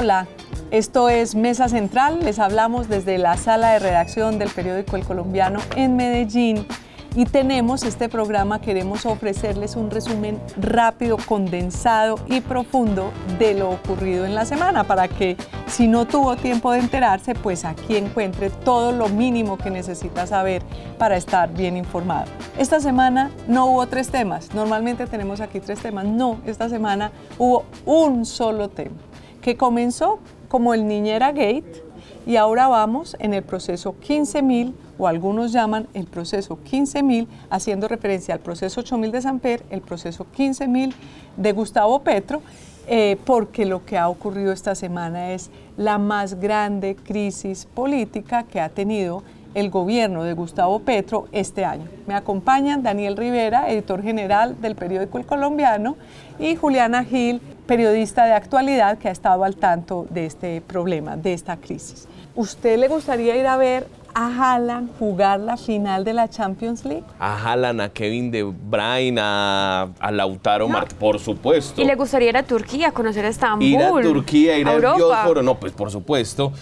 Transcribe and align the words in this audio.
Hola, 0.00 0.26
esto 0.70 1.10
es 1.10 1.34
Mesa 1.34 1.68
Central. 1.68 2.20
Les 2.24 2.38
hablamos 2.38 2.88
desde 2.88 3.18
la 3.18 3.36
sala 3.36 3.72
de 3.72 3.80
redacción 3.80 4.38
del 4.38 4.48
periódico 4.48 4.96
El 4.96 5.04
Colombiano 5.04 5.60
en 5.76 5.94
Medellín. 5.94 6.66
Y 7.14 7.26
tenemos 7.26 7.82
este 7.82 8.08
programa, 8.08 8.62
queremos 8.62 9.04
ofrecerles 9.04 9.76
un 9.76 9.90
resumen 9.90 10.40
rápido, 10.56 11.18
condensado 11.18 12.14
y 12.28 12.40
profundo 12.40 13.12
de 13.38 13.52
lo 13.52 13.68
ocurrido 13.68 14.24
en 14.24 14.34
la 14.34 14.46
semana 14.46 14.84
para 14.84 15.06
que 15.06 15.36
si 15.66 15.86
no 15.86 16.06
tuvo 16.06 16.34
tiempo 16.36 16.72
de 16.72 16.78
enterarse, 16.78 17.34
pues 17.34 17.66
aquí 17.66 17.96
encuentre 17.96 18.48
todo 18.48 18.92
lo 18.92 19.10
mínimo 19.10 19.58
que 19.58 19.68
necesita 19.68 20.26
saber 20.26 20.62
para 20.96 21.18
estar 21.18 21.52
bien 21.52 21.76
informado. 21.76 22.30
Esta 22.56 22.80
semana 22.80 23.30
no 23.48 23.66
hubo 23.66 23.86
tres 23.86 24.08
temas, 24.08 24.54
normalmente 24.54 25.06
tenemos 25.06 25.42
aquí 25.42 25.60
tres 25.60 25.80
temas, 25.80 26.06
no, 26.06 26.40
esta 26.46 26.70
semana 26.70 27.12
hubo 27.36 27.66
un 27.84 28.24
solo 28.24 28.70
tema 28.70 29.09
que 29.40 29.56
comenzó 29.56 30.18
como 30.48 30.74
el 30.74 30.86
Niñera 30.86 31.32
Gate 31.32 31.84
y 32.26 32.36
ahora 32.36 32.68
vamos 32.68 33.16
en 33.18 33.34
el 33.34 33.42
proceso 33.42 33.94
15.000 34.06 34.72
o 34.98 35.06
algunos 35.06 35.52
llaman 35.52 35.88
el 35.94 36.06
proceso 36.06 36.58
15.000 36.70 37.26
haciendo 37.48 37.88
referencia 37.88 38.34
al 38.34 38.40
proceso 38.40 38.82
8.000 38.82 39.10
de 39.10 39.22
Samper, 39.22 39.62
el 39.70 39.80
proceso 39.80 40.26
15.000 40.36 40.92
de 41.36 41.52
Gustavo 41.52 42.00
Petro, 42.00 42.42
eh, 42.86 43.16
porque 43.24 43.64
lo 43.64 43.84
que 43.84 43.96
ha 43.96 44.08
ocurrido 44.08 44.52
esta 44.52 44.74
semana 44.74 45.32
es 45.32 45.50
la 45.76 45.96
más 45.98 46.38
grande 46.40 46.96
crisis 46.96 47.66
política 47.66 48.42
que 48.42 48.60
ha 48.60 48.68
tenido 48.68 49.22
el 49.54 49.70
gobierno 49.70 50.24
de 50.24 50.34
Gustavo 50.34 50.80
Petro 50.80 51.28
este 51.32 51.64
año. 51.64 51.84
Me 52.06 52.14
acompañan 52.14 52.82
Daniel 52.82 53.16
Rivera, 53.16 53.70
editor 53.70 54.02
general 54.02 54.60
del 54.60 54.74
periódico 54.74 55.18
El 55.18 55.26
Colombiano, 55.26 55.96
y 56.38 56.56
Juliana 56.56 57.04
Gil, 57.04 57.40
periodista 57.66 58.24
de 58.24 58.32
actualidad 58.32 58.98
que 58.98 59.08
ha 59.08 59.12
estado 59.12 59.44
al 59.44 59.56
tanto 59.56 60.06
de 60.10 60.26
este 60.26 60.60
problema, 60.60 61.16
de 61.16 61.32
esta 61.32 61.56
crisis. 61.56 62.08
¿Usted 62.34 62.78
le 62.78 62.88
gustaría 62.88 63.36
ir 63.36 63.46
a 63.46 63.56
ver 63.56 63.86
a 64.14 64.26
Haaland 64.26 64.90
jugar 64.98 65.38
la 65.40 65.56
final 65.56 66.04
de 66.04 66.14
la 66.14 66.28
Champions 66.28 66.84
League? 66.84 67.04
A 67.18 67.36
Haaland, 67.36 67.80
a 67.80 67.88
Kevin 67.90 68.30
De 68.30 68.42
Bruyne, 68.42 69.20
a, 69.20 69.88
Lautaro 70.10 70.68
Martínez, 70.68 70.98
por 70.98 71.18
supuesto. 71.18 71.80
¿Y 71.80 71.84
le 71.84 71.94
gustaría 71.94 72.30
ir 72.30 72.36
a 72.36 72.42
Turquía, 72.42 72.88
a 72.88 72.92
conocer 72.92 73.24
Estambul? 73.24 73.68
Ir 73.68 73.82
a 73.82 73.90
Turquía, 74.00 74.58
ir 74.58 74.66
a 74.66 74.72
al 74.72 75.44
no, 75.44 75.54
pues 75.56 75.72
por 75.72 75.90
supuesto. 75.90 76.52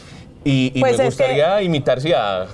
Y, 0.45 0.79
pues 0.81 0.99
me 0.99 1.07
gustaría 1.07 1.63
imitarse 1.63 2.15
a 2.15 2.47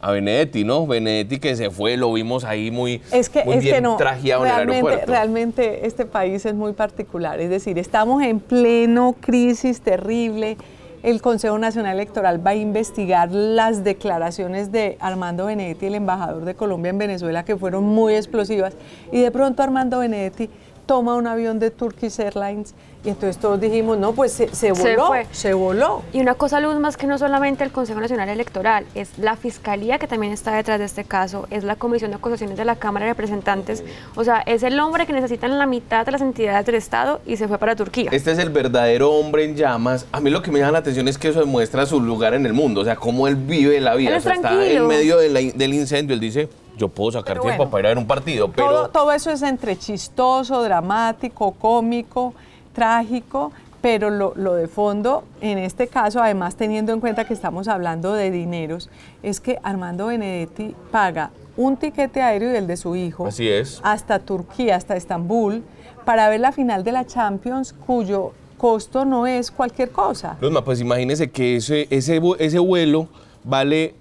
a 0.00 0.10
Benedetti, 0.10 0.64
¿no? 0.64 0.86
Benedetti 0.86 1.38
que 1.38 1.56
se 1.56 1.70
fue, 1.70 1.96
lo 1.96 2.12
vimos 2.12 2.44
ahí 2.44 2.70
muy, 2.70 3.00
es 3.12 3.28
que, 3.28 3.44
muy 3.44 3.56
es 3.56 3.62
bien 3.62 3.76
que 3.76 3.80
no, 3.80 3.96
trajeado 3.96 4.44
en 4.44 4.52
el 4.52 4.58
aeropuerto. 4.58 5.06
Realmente 5.06 5.86
este 5.86 6.04
país 6.04 6.44
es 6.46 6.54
muy 6.54 6.72
particular, 6.72 7.40
es 7.40 7.50
decir, 7.50 7.78
estamos 7.78 8.22
en 8.22 8.40
pleno 8.40 9.16
crisis 9.20 9.80
terrible. 9.80 10.56
El 11.02 11.22
Consejo 11.22 11.56
Nacional 11.58 11.94
Electoral 11.94 12.44
va 12.44 12.50
a 12.50 12.54
investigar 12.56 13.30
las 13.30 13.84
declaraciones 13.84 14.72
de 14.72 14.96
Armando 14.98 15.46
Benedetti, 15.46 15.86
el 15.86 15.94
embajador 15.94 16.44
de 16.44 16.54
Colombia 16.54 16.90
en 16.90 16.98
Venezuela, 16.98 17.44
que 17.44 17.56
fueron 17.56 17.84
muy 17.84 18.14
explosivas. 18.14 18.74
Y 19.12 19.20
de 19.20 19.30
pronto 19.30 19.62
Armando 19.62 20.00
Benedetti 20.00 20.50
toma 20.86 21.16
un 21.16 21.26
avión 21.26 21.58
de 21.58 21.70
Turkish 21.70 22.20
Airlines 22.20 22.74
y 23.04 23.10
entonces 23.10 23.38
todos 23.38 23.60
dijimos, 23.60 23.98
no, 23.98 24.12
pues 24.12 24.32
se, 24.32 24.72
voló, 24.72 25.12
se, 25.30 25.54
voló. 25.54 26.02
Y 26.12 26.20
una 26.20 26.34
cosa, 26.34 26.58
Luz, 26.58 26.74
más 26.80 26.96
que 26.96 27.06
no 27.06 27.18
solamente 27.18 27.62
el 27.62 27.70
Consejo 27.70 28.00
Nacional 28.00 28.28
Electoral, 28.28 28.84
es 28.96 29.16
la 29.18 29.36
Fiscalía 29.36 29.98
que 29.98 30.08
también 30.08 30.32
está 30.32 30.56
detrás 30.56 30.80
de 30.80 30.86
este 30.86 31.04
caso, 31.04 31.46
es 31.50 31.62
la 31.62 31.76
Comisión 31.76 32.10
de 32.10 32.16
Acusaciones 32.16 32.56
de 32.56 32.64
la 32.64 32.74
Cámara 32.74 33.06
de 33.06 33.12
Representantes, 33.12 33.84
o 34.16 34.24
sea, 34.24 34.40
es 34.40 34.64
el 34.64 34.80
hombre 34.80 35.06
que 35.06 35.12
necesitan 35.12 35.56
la 35.56 35.66
mitad 35.66 36.04
de 36.04 36.12
las 36.12 36.20
entidades 36.20 36.66
del 36.66 36.74
Estado 36.74 37.20
y 37.26 37.36
se 37.36 37.46
fue 37.46 37.58
para 37.58 37.76
Turquía. 37.76 38.10
Este 38.12 38.32
es 38.32 38.38
el 38.38 38.50
verdadero 38.50 39.12
hombre 39.12 39.44
en 39.44 39.54
llamas. 39.54 40.06
A 40.10 40.20
mí 40.20 40.30
lo 40.30 40.42
que 40.42 40.50
me 40.50 40.58
llama 40.58 40.72
la 40.72 40.78
atención 40.78 41.06
es 41.06 41.16
que 41.16 41.28
eso 41.28 41.38
demuestra 41.38 41.86
su 41.86 42.00
lugar 42.00 42.34
en 42.34 42.44
el 42.44 42.54
mundo, 42.54 42.80
o 42.80 42.84
sea, 42.84 42.96
cómo 42.96 43.28
él 43.28 43.36
vive 43.36 43.80
la 43.80 43.94
vida. 43.94 44.16
está 44.16 44.66
en 44.66 44.84
medio 44.88 45.18
del 45.18 45.74
incendio, 45.74 46.14
él 46.14 46.20
dice 46.20 46.48
yo 46.76 46.88
puedo 46.88 47.12
sacar 47.12 47.40
tiempo 47.40 47.68
para 47.68 47.80
ir 47.80 47.86
a 47.86 47.88
ver 47.90 47.98
un 47.98 48.06
partido, 48.06 48.50
pero... 48.50 48.68
Todo, 48.68 48.88
todo, 48.88 49.12
eso 49.12 49.30
es 49.30 49.42
entre 49.42 49.76
chistoso, 49.76 50.62
dramático, 50.62 51.52
cómico, 51.52 52.34
trágico, 52.72 53.52
pero 53.80 54.10
lo, 54.10 54.32
lo, 54.36 54.54
de 54.54 54.68
fondo, 54.68 55.24
en 55.40 55.58
este 55.58 55.86
caso, 55.86 56.20
además 56.20 56.56
teniendo 56.56 56.92
en 56.92 57.00
cuenta 57.00 57.24
que 57.24 57.34
estamos 57.34 57.68
hablando 57.68 58.12
de 58.12 58.30
dineros, 58.30 58.90
es 59.22 59.40
que 59.40 59.58
Armando 59.62 60.06
Benedetti 60.06 60.74
paga 60.90 61.30
un 61.56 61.76
tiquete 61.76 62.20
aéreo 62.20 62.52
y 62.52 62.56
el 62.56 62.66
de 62.66 62.76
su 62.76 62.96
hijo. 62.96 63.26
Así 63.26 63.48
es. 63.48 63.80
Hasta 63.82 64.18
Turquía, 64.18 64.76
hasta 64.76 64.96
Estambul, 64.96 65.62
para 66.04 66.28
ver 66.28 66.40
la 66.40 66.52
final 66.52 66.84
de 66.84 66.92
la 66.92 67.06
Champions, 67.06 67.72
cuyo 67.72 68.32
costo 68.58 69.04
no 69.04 69.26
es 69.26 69.50
cualquier 69.50 69.90
cosa. 69.90 70.36
Luzma, 70.40 70.64
pues 70.64 70.80
imagínese 70.80 71.30
que 71.30 71.56
ese, 71.56 71.86
ese, 71.90 72.20
ese 72.38 72.58
vuelo 72.58 73.08
vale 73.44 73.94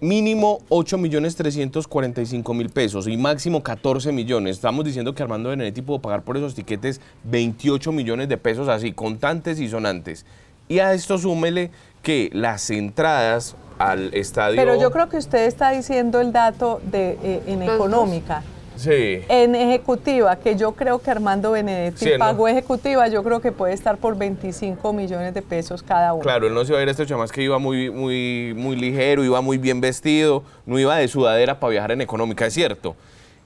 mínimo 0.00 0.60
8 0.68 0.98
millones 0.98 1.36
345 1.36 2.54
mil 2.54 2.70
pesos 2.70 3.06
y 3.06 3.16
máximo 3.16 3.62
14 3.62 4.12
millones. 4.12 4.56
Estamos 4.56 4.84
diciendo 4.84 5.14
que 5.14 5.22
Armando 5.22 5.50
Benedetti 5.50 5.82
pudo 5.82 6.00
pagar 6.00 6.22
por 6.22 6.36
esos 6.36 6.54
tiquetes 6.54 7.00
28 7.24 7.92
millones 7.92 8.28
de 8.28 8.36
pesos 8.36 8.68
así, 8.68 8.92
contantes 8.92 9.60
y 9.60 9.68
sonantes. 9.68 10.24
Y 10.68 10.78
a 10.78 10.94
esto 10.94 11.18
súmele 11.18 11.70
que 12.02 12.30
las 12.32 12.70
entradas 12.70 13.56
al 13.78 14.14
estadio... 14.14 14.56
Pero 14.56 14.80
yo 14.80 14.90
creo 14.90 15.08
que 15.08 15.16
usted 15.16 15.46
está 15.46 15.70
diciendo 15.70 16.20
el 16.20 16.32
dato 16.32 16.80
de, 16.90 17.18
eh, 17.22 17.42
en 17.46 17.62
económica. 17.62 18.42
En 18.86 19.54
ejecutiva, 19.54 20.36
que 20.36 20.56
yo 20.56 20.72
creo 20.72 20.98
que 21.00 21.10
Armando 21.10 21.52
Benedetti 21.52 22.18
pagó 22.18 22.48
ejecutiva, 22.48 23.08
yo 23.08 23.22
creo 23.22 23.40
que 23.40 23.52
puede 23.52 23.74
estar 23.74 23.98
por 23.98 24.16
25 24.16 24.92
millones 24.92 25.34
de 25.34 25.42
pesos 25.42 25.82
cada 25.82 26.12
uno. 26.14 26.22
Claro, 26.22 26.46
él 26.46 26.54
no 26.54 26.64
se 26.64 26.72
va 26.72 26.78
a 26.78 26.82
ir 26.82 26.88
a 26.88 26.92
este 26.92 27.14
más 27.14 27.32
que 27.32 27.42
iba 27.42 27.58
muy, 27.58 27.90
muy, 27.90 28.54
muy 28.56 28.76
ligero, 28.76 29.24
iba 29.24 29.40
muy 29.40 29.58
bien 29.58 29.80
vestido, 29.80 30.44
no 30.66 30.78
iba 30.78 30.96
de 30.96 31.08
sudadera 31.08 31.58
para 31.60 31.70
viajar 31.72 31.92
en 31.92 32.00
económica, 32.00 32.46
es 32.46 32.54
cierto. 32.54 32.96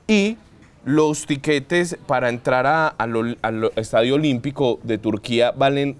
Y 0.06 0.36
los 0.84 1.26
tiquetes 1.26 1.96
para 2.06 2.28
entrar 2.28 2.94
al 2.98 3.72
Estadio 3.76 4.16
Olímpico 4.16 4.78
de 4.82 4.98
Turquía 4.98 5.50
valen 5.50 5.96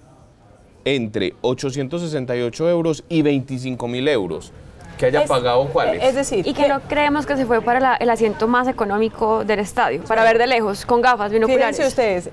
entre 0.85 1.33
868 1.41 2.69
euros 2.69 3.03
y 3.09 3.23
25 3.23 3.87
mil 3.87 4.07
euros 4.07 4.53
que 4.97 5.07
haya 5.07 5.25
pagado 5.25 5.67
cuáles. 5.67 6.03
Es 6.03 6.15
decir, 6.15 6.47
y 6.47 6.53
que, 6.53 6.67
no 6.67 6.81
creemos 6.81 7.25
que 7.25 7.37
se 7.37 7.45
fue 7.45 7.61
para 7.61 7.95
el 7.95 8.09
asiento 8.09 8.47
más 8.47 8.67
económico 8.67 9.43
del 9.43 9.59
estadio, 9.59 10.03
para 10.03 10.23
ver 10.23 10.37
de 10.37 10.47
lejos, 10.47 10.85
con 10.85 11.01
gafas 11.01 11.31
binoculares. 11.31 11.77
Fíjense 11.77 11.87
ustedes, 11.87 12.29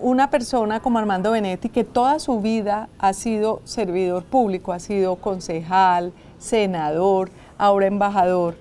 una 0.00 0.30
persona 0.30 0.80
como 0.80 0.98
Armando 0.98 1.32
Benetti, 1.32 1.68
que 1.68 1.84
toda 1.84 2.18
su 2.18 2.40
vida 2.40 2.88
ha 2.98 3.12
sido 3.12 3.62
servidor 3.64 4.24
público, 4.24 4.72
ha 4.72 4.78
sido 4.78 5.16
concejal, 5.16 6.12
senador, 6.38 7.30
ahora 7.58 7.86
embajador, 7.86 8.56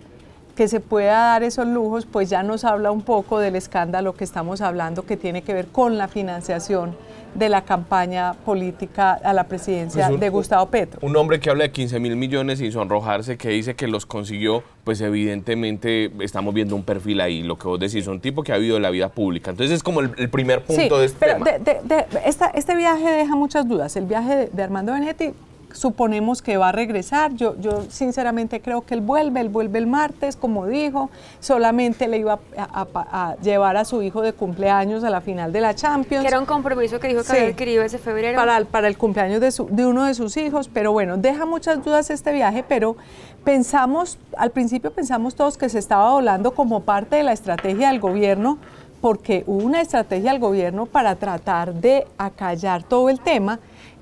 que 0.56 0.68
se 0.68 0.80
pueda 0.80 1.14
dar 1.14 1.44
esos 1.44 1.68
lujos, 1.68 2.06
pues 2.06 2.30
ya 2.30 2.44
nos 2.44 2.66
habla 2.66 2.92
un 2.92 3.02
poco 3.02 3.40
del 3.40 3.56
escándalo 3.56 4.14
que 4.14 4.24
estamos 4.24 4.62
hablando, 4.62 5.04
que 5.04 5.18
tiene 5.18 5.42
que 5.42 5.54
ver 5.54 5.68
con 5.68 5.98
la 5.98 6.08
financiación 6.08 6.96
de 7.34 7.50
la 7.50 7.64
campaña 7.64 8.34
política 8.34 9.14
a 9.14 9.34
la 9.34 9.46
presidencia 9.46 10.08
pues 10.08 10.20
de 10.20 10.30
Gustavo 10.30 10.66
Petro. 10.68 11.00
Un 11.02 11.16
hombre 11.16 11.40
que 11.40 11.50
habla 11.50 11.64
de 11.64 11.72
15 11.72 12.00
mil 12.00 12.16
millones 12.16 12.60
sin 12.60 12.72
sonrojarse, 12.72 13.38
que 13.38 13.50
dice 13.50 13.76
que 13.76 13.88
los 13.88 14.06
consiguió, 14.06 14.64
pues 14.84 15.02
evidentemente 15.02 16.12
estamos 16.22 16.54
viendo 16.54 16.76
un 16.76 16.84
perfil 16.84 17.22
ahí, 17.22 17.44
lo 17.44 17.58
que 17.58 17.68
vos 17.68 17.80
decís, 17.80 18.08
un 18.08 18.20
tipo 18.20 18.44
que 18.44 18.52
ha 18.52 18.56
habido 18.56 18.78
en 18.78 18.84
la 18.84 18.90
vida 18.90 19.10
pública. 19.10 19.52
Entonces 19.52 19.78
es 19.78 19.84
como 19.84 20.02
el, 20.02 20.30
primer 20.30 20.64
punto 20.64 21.00
de 21.00 21.06
este 21.06 21.20
pero 21.20 21.44
tema. 21.44 22.06
este 22.54 22.76
viaje 22.76 23.10
deja 23.12 23.36
muchas 23.36 23.68
dudas. 23.68 23.96
El 23.96 24.06
viaje 24.06 24.50
de 24.52 24.64
Armando 24.64 24.94
Benetti 24.94 25.34
suponemos 25.74 26.42
que 26.42 26.58
va 26.58 26.70
a 26.70 26.72
regresar. 26.72 27.34
Yo, 27.34 27.56
yo 27.60 27.84
sinceramente 27.90 28.62
creo 28.62 28.82
que 28.82 28.94
él 28.94 29.02
vuelve, 29.02 29.42
él 29.42 29.50
vuelve 29.50 29.80
el 29.80 29.88
martes, 29.88 30.36
como 30.36 30.66
dijo, 30.66 31.10
solamente 31.40 32.08
le 32.08 32.18
iba 32.18 32.40
a, 32.58 33.36
llevar 33.42 33.78
a 33.78 33.86
su 33.86 34.02
hijo 34.02 34.22
de 34.22 34.34
cumpleaños 34.34 35.04
a 35.04 35.10
la 35.10 35.22
final 35.22 35.52
de 35.52 35.62
la 35.62 35.76
Champions. 35.76 36.24
Que 36.24 36.28
era 36.28 36.40
un 36.40 36.46
compromiso 36.46 37.00
que 37.00 37.08
dijo 37.08 37.24
que 37.24 37.32
había 37.32 37.48
adquirido 37.50 37.84
ese 37.84 37.98
febrero. 37.98 38.38
Para, 38.38 38.64
para 38.66 38.88
el 38.88 38.98
cumpleaños 38.98 39.40
de, 39.42 39.66
de 39.70 39.86
uno 39.86 40.06
de 40.06 40.14
sus 40.14 40.38
hijos, 40.38 40.70
pero 40.72 40.92
bueno, 40.92 41.18
deja 41.18 41.46
muchas 41.46 41.84
dudas 41.84 42.10
este 42.10 42.32
viaje, 42.34 42.64
pero 42.68 42.96
pensamos, 43.44 44.18
al 44.38 44.52
principio 44.52 44.92
pensamos 44.92 45.36
todos 45.36 45.58
que 45.58 45.70
se 45.70 45.80
estaba 45.80 46.12
volando 46.12 46.52
como 46.52 46.82
parte 46.82 47.16
de 47.18 47.24
la 47.24 47.34
estrategia 47.34 47.90
del 47.90 48.00
gobierno 48.00 48.58
porque 49.02 49.44
hubo 49.48 49.66
una 49.66 49.82
estrategia 49.82 50.32
del 50.32 50.40
gobierno 50.40 50.86
para 50.86 51.16
tratar 51.16 51.74
de 51.74 52.06
acallar 52.18 52.84
todo 52.84 53.10
el 53.10 53.20
tema 53.20 53.60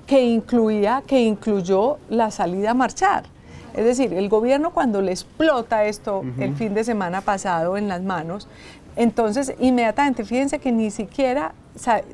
que 0.08 0.24
incluía, 0.24 1.02
que 1.06 1.22
incluyó 1.22 1.98
la 2.08 2.30
salida 2.30 2.70
a 2.70 2.74
marchar. 2.74 3.24
Es 3.74 3.84
decir, 3.84 4.14
el 4.14 4.30
gobierno 4.30 4.70
cuando 4.70 5.02
le 5.02 5.12
explota 5.12 5.84
esto 5.84 6.24
el 6.40 6.56
fin 6.56 6.72
de 6.72 6.82
semana 6.82 7.20
pasado 7.20 7.76
en 7.76 7.86
las 7.88 8.02
manos, 8.02 8.48
entonces 8.96 9.54
inmediatamente, 9.60 10.24
fíjense 10.24 10.58
que 10.58 10.72
ni 10.72 10.90
siquiera, 10.90 11.52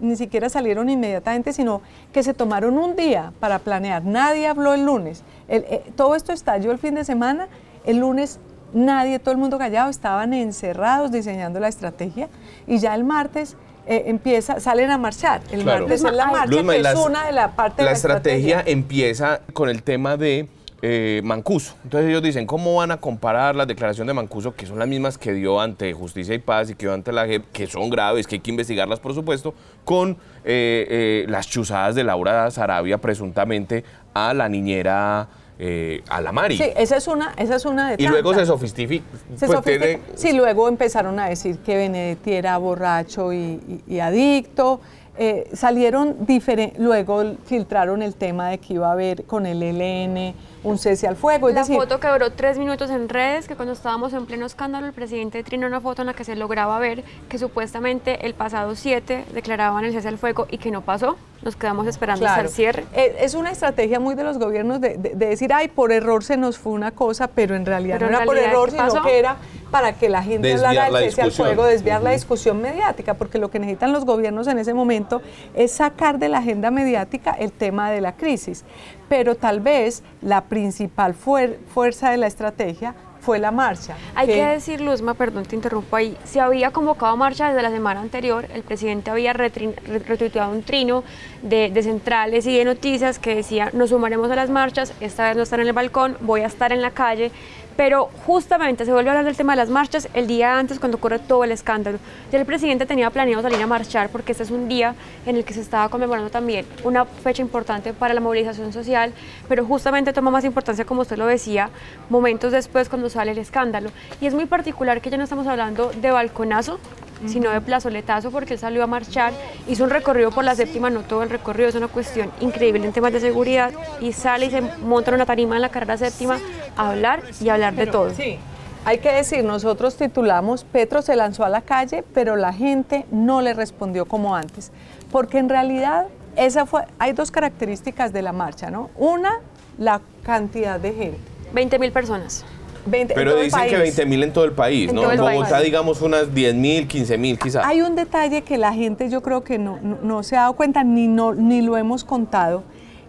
ni 0.01 0.17
siquiera 0.17 0.49
salieron 0.51 0.91
inmediatamente, 0.91 1.53
sino 1.53 1.81
que 2.13 2.25
se 2.25 2.35
tomaron 2.35 2.77
un 2.77 2.97
día 2.97 3.33
para 3.39 3.61
planear. 3.61 4.05
Nadie 4.05 4.49
habló 4.49 4.75
el 4.75 4.85
lunes. 4.85 5.23
Eh, 5.49 5.85
todo 5.97 6.17
esto 6.17 6.33
estalló 6.33 6.73
el 6.73 6.79
fin 6.79 6.97
de 6.97 7.05
semana, 7.05 7.47
el 7.87 7.99
lunes 7.99 8.41
nadie, 8.75 9.21
todo 9.21 9.31
el 9.31 9.39
mundo 9.39 9.57
callado, 9.57 9.89
estaban 9.89 10.35
encerrados 10.35 11.13
diseñando 11.13 11.61
la 11.61 11.69
estrategia 11.69 12.29
y 12.67 12.79
ya 12.79 12.95
el 12.97 13.05
martes 13.05 13.57
eh, 13.87 14.05
empieza, 14.07 14.61
salen 14.61 14.91
a 14.91 14.99
marchar. 14.99 15.43
El 15.51 15.65
martes 15.65 16.05
es 16.05 16.13
la 16.13 16.27
marcha, 16.27 16.63
que 16.63 16.81
es 16.81 16.95
una 16.97 17.27
de 17.27 17.33
la 17.33 17.55
parte 17.55 17.83
la 17.83 17.89
de 17.89 17.91
la 17.91 17.97
estrategia. 17.97 18.63
empieza 18.67 19.41
con 19.53 19.69
el 19.69 19.83
tema 19.83 20.17
de 20.17 20.49
eh, 20.83 21.21
Mancuso. 21.25 21.75
Entonces 21.85 22.09
ellos 22.09 22.23
dicen, 22.23 22.47
¿cómo 22.47 22.77
van 22.77 22.91
a 22.91 22.99
comparar 22.99 23.57
las 23.57 23.67
declaraciones 23.67 24.09
de 24.09 24.15
Mancuso, 24.15 24.55
que 24.55 24.67
son 24.67 24.79
las 24.79 24.89
mismas 24.89 25.19
que 25.19 25.33
dio 25.33 25.61
ante 25.61 25.93
Justicia 25.93 26.35
y 26.35 26.39
Paz 26.39 26.71
y 26.71 26.75
que 26.75 26.87
dio 26.87 26.95
ante 26.95 27.13
la 27.13 27.27
JEP, 27.27 27.45
que 27.53 27.67
son 27.67 27.91
graves, 27.91 28.27
que 28.27 28.37
hay 28.37 28.41
que 28.41 28.51
investigarlas, 28.51 29.01
por 29.01 29.15
supuesto, 29.15 29.55
con 29.85 30.17
eh, 30.45 31.25
las 31.29 31.49
chuzadas 31.49 31.95
de 31.95 32.05
Laura 32.05 32.51
Sarabia 32.51 32.99
presuntamente 32.99 33.85
a 34.15 34.35
la 34.35 34.49
niñera 34.49 35.29
eh, 35.59 36.03
a 36.09 36.21
la 36.21 36.33
Mari. 36.33 36.57
Sí, 36.57 36.65
esa 36.77 36.97
es 36.97 37.07
una, 37.07 37.35
esa 37.37 37.57
es 37.57 37.65
una 37.65 37.91
de 37.91 38.03
Y 38.03 38.09
luego 38.09 38.35
se 38.35 38.45
sofistifica. 38.45 39.05
Pues 39.39 39.99
sí, 40.15 40.33
luego 40.33 40.69
empezaron 40.69 41.19
a 41.19 41.29
decir 41.29 41.59
que 41.59 41.77
Benedetti 41.77 42.33
era 42.33 42.57
borracho 42.59 43.33
y 43.33 44.01
adicto. 44.01 44.81
Eh, 45.17 45.49
salieron 45.53 46.27
diferentes, 46.27 46.79
luego 46.81 47.23
filtraron 47.45 48.03
el 48.03 48.15
tema 48.15 48.49
de 48.49 48.59
que 48.59 48.75
iba 48.75 48.89
a 48.89 48.93
haber 48.93 49.25
con 49.25 49.47
el 49.47 49.63
ELN 49.63 50.35
un 50.65 50.79
cese 50.79 51.07
al 51.07 51.15
fuego. 51.15 51.51
la 51.51 51.65
foto 51.65 52.01
que 52.01 52.09
duró 52.09 52.33
tres 52.33 52.59
minutos 52.59 52.91
en 52.91 53.09
redes, 53.09 53.47
que 53.47 53.55
cuando 53.55 53.75
estábamos 53.75 54.13
en 54.13 54.27
pleno 54.27 54.45
escándalo, 54.47 54.87
el 54.87 54.93
presidente 54.93 55.45
trinó 55.45 55.67
una 55.67 55.81
foto 55.81 56.03
en 56.03 56.07
la 56.07 56.15
que 56.15 56.25
se 56.25 56.35
lograba 56.35 56.79
ver 56.79 57.05
que 57.29 57.39
supuestamente 57.39 58.27
el 58.27 58.35
pasado 58.35 58.75
7 58.75 59.27
declaraban 59.33 59.85
el 59.85 59.93
cese 59.93 60.09
al 60.09 60.19
fuego 60.19 60.47
y 60.51 60.59
que 60.59 60.71
no 60.71 60.81
pasó. 60.81 61.17
Nos 61.43 61.55
quedamos 61.57 61.87
esperando 61.87 62.27
hasta 62.27 62.41
el 62.41 62.49
cierre. 62.49 62.85
Eh, 62.95 63.17
es 63.21 63.35
una 63.35 63.51
estrategia 63.51 64.01
muy 64.01 64.15
de 64.15 64.25
los 64.25 64.39
gobiernos 64.39 64.81
de, 64.81 64.97
decir, 64.97 65.53
ay, 65.53 65.69
por 65.69 65.93
error 65.93 66.25
se 66.25 66.39
nos 66.39 66.59
fue 66.59 66.73
una 66.73 66.91
cosa, 66.91 67.29
pero 67.29 67.55
en 67.55 67.67
realidad 67.67 68.01
no 68.01 68.07
era 68.07 68.25
por 68.25 68.39
error, 68.39 68.71
sino 68.71 69.03
que 69.03 69.19
era 69.19 69.37
para 69.75 69.95
que 69.95 70.09
la 70.09 70.23
gente 70.23 70.55
hablara 70.55 70.89
del 70.89 71.11
cese 71.11 71.23
al 71.23 71.33
fuego, 71.33 71.65
desviar 71.65 72.01
la 72.01 72.11
discusión 72.11 72.63
mediática, 72.63 73.15
porque 73.15 73.39
lo 73.39 73.51
que 73.51 73.59
necesitan 73.59 73.93
los 73.93 74.05
gobiernos 74.05 74.47
en 74.47 74.61
ese 74.61 74.73
momento 74.73 75.21
es 75.53 75.73
sacar 75.73 76.21
de 76.21 76.29
la 76.29 76.39
agenda 76.39 76.71
mediática 76.71 77.33
el 77.33 77.51
tema 77.51 77.91
de 77.91 78.01
la 78.01 78.17
crisis. 78.17 78.65
Pero 79.09 79.35
tal 79.35 79.59
vez 79.59 80.05
la 80.23 80.43
principal 80.43 81.13
fuerza 81.15 82.13
de 82.13 82.19
la 82.19 82.29
estrategia 82.29 82.95
fue 83.25 83.39
la 83.39 83.51
marcha. 83.51 83.97
Hay 84.15 84.27
que, 84.27 84.45
decir, 84.45 84.81
Luzma, 84.81 85.15
perdón, 85.15 85.45
te 85.45 85.57
interrumpo 85.57 85.97
ahí, 85.97 86.17
se 86.25 86.41
había 86.41 86.71
convocado 86.71 87.17
marcha 87.17 87.49
desde 87.49 87.63
la 87.63 87.71
semana 87.71 88.01
anterior, 88.01 88.47
el 88.53 88.63
presidente 88.63 89.11
había 89.11 89.33
retuiteado 89.33 90.53
un 90.53 90.63
trino 90.63 91.03
de, 91.43 91.71
de, 91.71 91.83
centrales 91.83 92.47
y 92.47 92.57
de 92.57 92.67
noticias 92.67 93.19
que 93.19 93.35
decía, 93.35 93.71
nos 93.73 93.91
sumaremos 93.91 94.31
a 94.31 94.37
las 94.37 94.51
marchas, 94.51 94.93
esta 95.01 95.29
vez 95.29 95.37
no 95.37 95.43
estar 95.43 95.59
en 95.59 95.67
el 95.67 95.73
balcón, 95.73 96.19
voy 96.21 96.43
a 96.43 96.47
estar 96.47 96.71
en 96.71 96.83
la 96.83 96.91
calle, 96.91 97.33
pero 97.77 98.11
justamente 98.27 98.85
se 98.85 98.93
vuelve 98.93 99.11
a 99.11 99.13
hablar 99.13 99.25
del 99.25 99.37
tema 99.37 99.53
de 99.53 99.57
las 99.57 99.71
marchas 99.71 100.09
el 100.15 100.27
día 100.27 100.59
antes 100.59 100.79
cuando 100.79 100.99
ocurre 100.99 101.19
todo 101.19 101.45
el 101.45 101.53
escándalo. 101.53 101.99
Ya 102.31 102.39
el 102.39 102.47
presidente 102.47 102.87
tenía 102.87 103.11
planeado 103.11 103.43
salir 103.43 103.63
a 103.63 103.67
marchar 103.67 104.09
porque 104.11 104.33
este 104.33 104.45
es 104.45 104.51
un 104.51 104.69
día 104.69 104.95
en 105.27 105.37
el 105.37 105.45
que 105.45 105.55
se 105.55 105.61
estaba 105.61 105.89
conmemorando 105.89 106.31
también 106.31 106.67
una 106.85 107.05
fecha 107.05 107.43
importante 107.43 107.93
para 107.93 108.15
la 108.15 108.21
movilización 108.21 108.73
social, 108.73 109.13
pero 109.49 109.65
justamente 109.65 110.13
toma 110.13 110.31
más 110.31 110.45
importancia, 110.45 110.85
como 110.85 111.03
usted 111.03 111.17
lo 111.17 111.27
decía, 111.27 111.71
momentos 112.09 112.53
después 112.53 112.89
cuando 112.89 113.09
sale 113.09 113.33
el 113.33 113.39
escándalo. 113.39 113.91
Y 114.21 114.27
es 114.27 114.35
muy 114.35 114.47
particular 114.47 115.01
que 115.01 115.11
ya 115.11 115.17
no 115.17 115.25
estamos 115.25 115.47
hablando 115.47 115.91
de 115.91 116.11
balconazo, 116.11 116.79
sino 117.27 117.51
de 117.51 117.61
plazoletazo 117.61 118.31
porque 118.31 118.55
él 118.55 118.59
salió 118.59 118.83
a 118.83 118.87
marchar, 118.87 119.33
hizo 119.69 119.85
un 119.85 119.91
recorrido 119.91 120.31
por 120.31 120.45
la 120.45 120.55
séptima, 120.55 120.91
no 120.91 121.01
todo 121.01 121.23
el 121.23 121.31
recorrido, 121.31 121.69
es 121.69 121.75
una 121.75 121.89
cuestión 121.89 122.31
increíble 122.41 122.85
en 122.87 122.93
temas 122.93 123.13
de 123.13 123.21
seguridad 123.21 123.73
y 124.01 124.13
sale 124.13 124.47
y 124.47 124.51
se 124.51 124.61
monta 124.61 125.11
en 125.11 125.17
una 125.17 125.27
tarima 125.27 125.57
en 125.57 125.63
la 125.63 125.69
carrera 125.69 125.97
séptima 125.97 126.39
a 126.77 126.91
hablar 126.91 127.23
y 127.41 127.49
hablar 127.49 127.75
de 127.75 127.87
todo. 127.87 128.11
Sí. 128.11 128.39
Hay 128.87 128.99
que 128.99 129.11
decir, 129.11 129.43
nosotros 129.45 129.97
titulamos 129.97 130.65
Petro 130.65 131.01
se 131.01 131.17
lanzó 131.17 131.45
a 131.45 131.49
la 131.49 131.63
calle, 131.63 132.05
pero 132.13 132.37
la 132.37 132.53
gente 132.53 133.07
no 133.11 133.41
le 133.41 133.55
respondió 133.55 134.05
como 134.05 134.37
antes, 134.37 134.73
porque 135.11 135.39
en 135.39 135.49
realidad 135.49 136.07
esa 136.37 136.67
fue, 136.67 136.83
hay 136.99 137.13
dos 137.13 137.31
características 137.31 138.13
de 138.13 138.21
la 138.21 138.33
marcha, 138.33 138.71
¿no? 138.71 138.91
Una, 138.97 139.41
la 139.79 140.01
cantidad 140.23 140.79
de 140.79 140.93
gente. 140.93 141.21
20 141.55 141.79
mil 141.79 141.93
personas. 141.93 142.45
Pero 142.91 143.37
dicen 143.37 143.69
que 143.69 143.77
20 143.77 144.07
mil 144.07 144.23
en 144.23 144.33
todo 144.33 144.45
el 144.45 144.53
país, 144.53 144.93
¿no? 144.93 145.11
En 145.11 145.21
Bogotá, 145.21 145.61
digamos, 145.61 146.01
unas 146.03 146.35
10 146.35 146.55
mil, 146.55 146.87
15 146.89 147.19
mil 147.19 147.39
quizás. 147.39 147.65
Hay 147.65 147.83
un 147.83 147.95
detalle 147.95 148.43
que 148.43 148.59
la 148.59 148.73
gente 148.73 149.09
yo 149.09 149.23
creo 149.23 149.45
que 149.45 149.59
no, 149.59 149.79
no, 149.81 150.23
se 150.23 150.37
ha 150.37 150.41
dado 150.41 150.55
cuenta 150.55 150.85
ni, 150.85 151.09
no, 151.09 151.35
ni 151.35 151.63
lo 151.63 151.77
hemos 151.77 152.05
contado, 152.05 152.63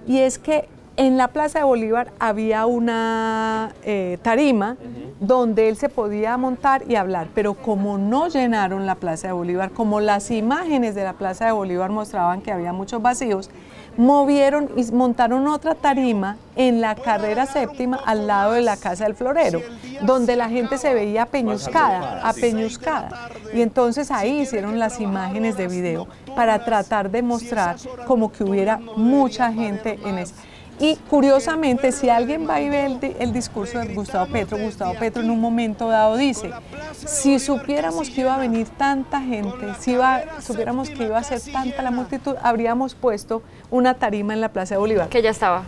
y 0.08 0.20
es 0.20 0.38
que 0.40 0.68
en 0.98 1.18
la 1.18 1.28
Plaza 1.30 1.60
de 1.60 1.66
Bolívar 1.66 2.12
había 2.20 2.66
una 2.66 3.74
eh, 3.84 4.18
tarima 4.22 4.78
donde 5.20 5.70
él 5.70 5.78
se 5.78 5.90
podía 5.90 6.38
montar 6.38 6.84
y 6.88 6.96
hablar, 6.96 7.30
pero 7.34 7.54
como 7.54 7.98
no 7.98 8.28
llenaron 8.28 8.86
la 8.86 8.96
Plaza 8.96 9.28
de 9.28 9.34
Bolívar, 9.34 9.72
como 9.72 10.00
las 10.00 10.32
imágenes 10.32 10.96
de 10.96 11.04
la 11.04 11.14
Plaza 11.14 11.46
de 11.46 11.52
Bolívar 11.52 11.90
mostraban 11.90 12.42
que 12.42 12.52
había 12.52 12.74
muchos 12.74 13.02
vacíos, 13.02 13.50
movieron 13.98 14.70
y 14.76 14.92
montaron 14.92 15.48
otra 15.48 15.76
tarima 15.76 16.38
en 16.56 16.82
la 16.82 16.96
carrera 16.96 17.46
séptima 17.46 18.00
al 18.06 18.28
lado 18.28 18.54
de 18.54 18.62
la 18.62 18.78
Casa 18.78 19.06
del 19.06 19.16
Florero, 19.16 19.62
donde 20.02 20.36
la 20.36 20.50
gente 20.50 20.78
se 20.78 20.94
veía 20.94 21.24
apeñuscada, 21.24 22.28
apeñuscada. 22.28 23.30
Y 23.54 23.62
entonces 23.62 24.12
ahí 24.12 24.42
hicieron 24.42 24.80
las 24.80 25.00
imágenes 25.00 25.56
de 25.58 25.68
video 25.68 26.08
para 26.36 26.64
tratar 26.64 27.10
de 27.10 27.22
mostrar 27.22 27.78
como 28.06 28.32
que 28.32 28.44
hubiera 28.44 28.78
mucha 28.78 29.52
gente 29.52 30.00
en 30.06 30.18
ese. 30.20 30.34
Y 30.78 30.98
curiosamente, 31.10 31.94
si 31.94 32.10
alguien 32.10 32.48
va 32.50 32.60
y 32.60 32.70
ve 32.70 33.16
el, 33.20 33.32
discurso 33.32 33.80
de 33.80 33.94
Gustavo 33.94 34.26
Petro, 34.30 34.58
Gustavo 34.58 34.94
Petro 35.00 35.24
en 35.24 35.30
un 35.30 35.40
momento 35.40 35.88
dado 35.88 36.18
dice, 36.18 36.52
si 36.94 37.40
supiéramos 37.40 38.10
que 38.10 38.22
iba 38.22 38.36
a 38.36 38.38
venir 38.38 38.68
tanta 38.68 39.22
gente, 39.22 39.74
si 39.80 39.92
iba, 39.92 40.22
supiéramos 40.42 40.90
que 40.90 41.06
iba 41.06 41.18
a 41.18 41.24
ser 41.24 41.40
tanta 41.54 41.82
la 41.82 41.92
multitud, 41.92 42.36
habríamos 42.44 42.94
puesto 42.94 43.42
una 43.72 43.94
tarima 43.94 44.34
en 44.34 44.42
la 44.42 44.50
Plaza 44.50 44.76
de 44.76 44.80
Bolívar. 44.80 45.08
Que 45.08 45.22
ya 45.22 45.30
estaba. 45.30 45.64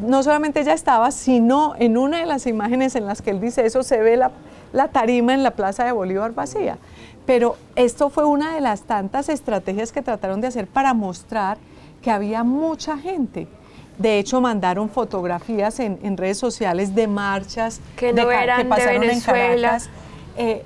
No 0.00 0.22
solamente 0.22 0.62
ya 0.62 0.74
estaba, 0.74 1.10
sino 1.10 1.74
en 1.78 1.98
una 1.98 2.20
de 2.20 2.26
las 2.26 2.46
imágenes 2.46 2.94
en 2.94 3.06
las 3.06 3.20
que 3.20 3.30
él 3.30 3.40
dice 3.40 3.66
eso, 3.66 3.82
se 3.82 3.98
ve 3.98 4.16
la, 4.16 4.30
la 4.72 4.88
tarima 4.88 5.34
en 5.34 5.42
la 5.42 5.50
Plaza 5.52 5.84
de 5.84 5.90
Bolívar 5.90 6.34
vacía. 6.34 6.78
Pero 7.26 7.56
esto 7.74 8.10
fue 8.10 8.24
una 8.24 8.54
de 8.54 8.60
las 8.60 8.82
tantas 8.82 9.28
estrategias 9.28 9.90
que 9.90 10.02
trataron 10.02 10.40
de 10.40 10.46
hacer 10.46 10.68
para 10.68 10.94
mostrar 10.94 11.58
que 12.00 12.12
había 12.12 12.44
mucha 12.44 12.96
gente 12.96 13.48
de 13.98 14.18
hecho, 14.18 14.40
mandaron 14.40 14.88
fotografías 14.88 15.78
en, 15.80 16.16
redes 16.16 16.38
sociales 16.38 16.94
de 16.94 17.06
marchas 17.06 17.80
que, 17.96 18.12
no 18.12 18.30
eran 18.30 18.68
pasaron 18.68 19.00
de 19.00 19.08
Venezuela. 19.08 19.54
en 19.54 19.62
Caracas. 19.62 19.90
Eh, 20.38 20.64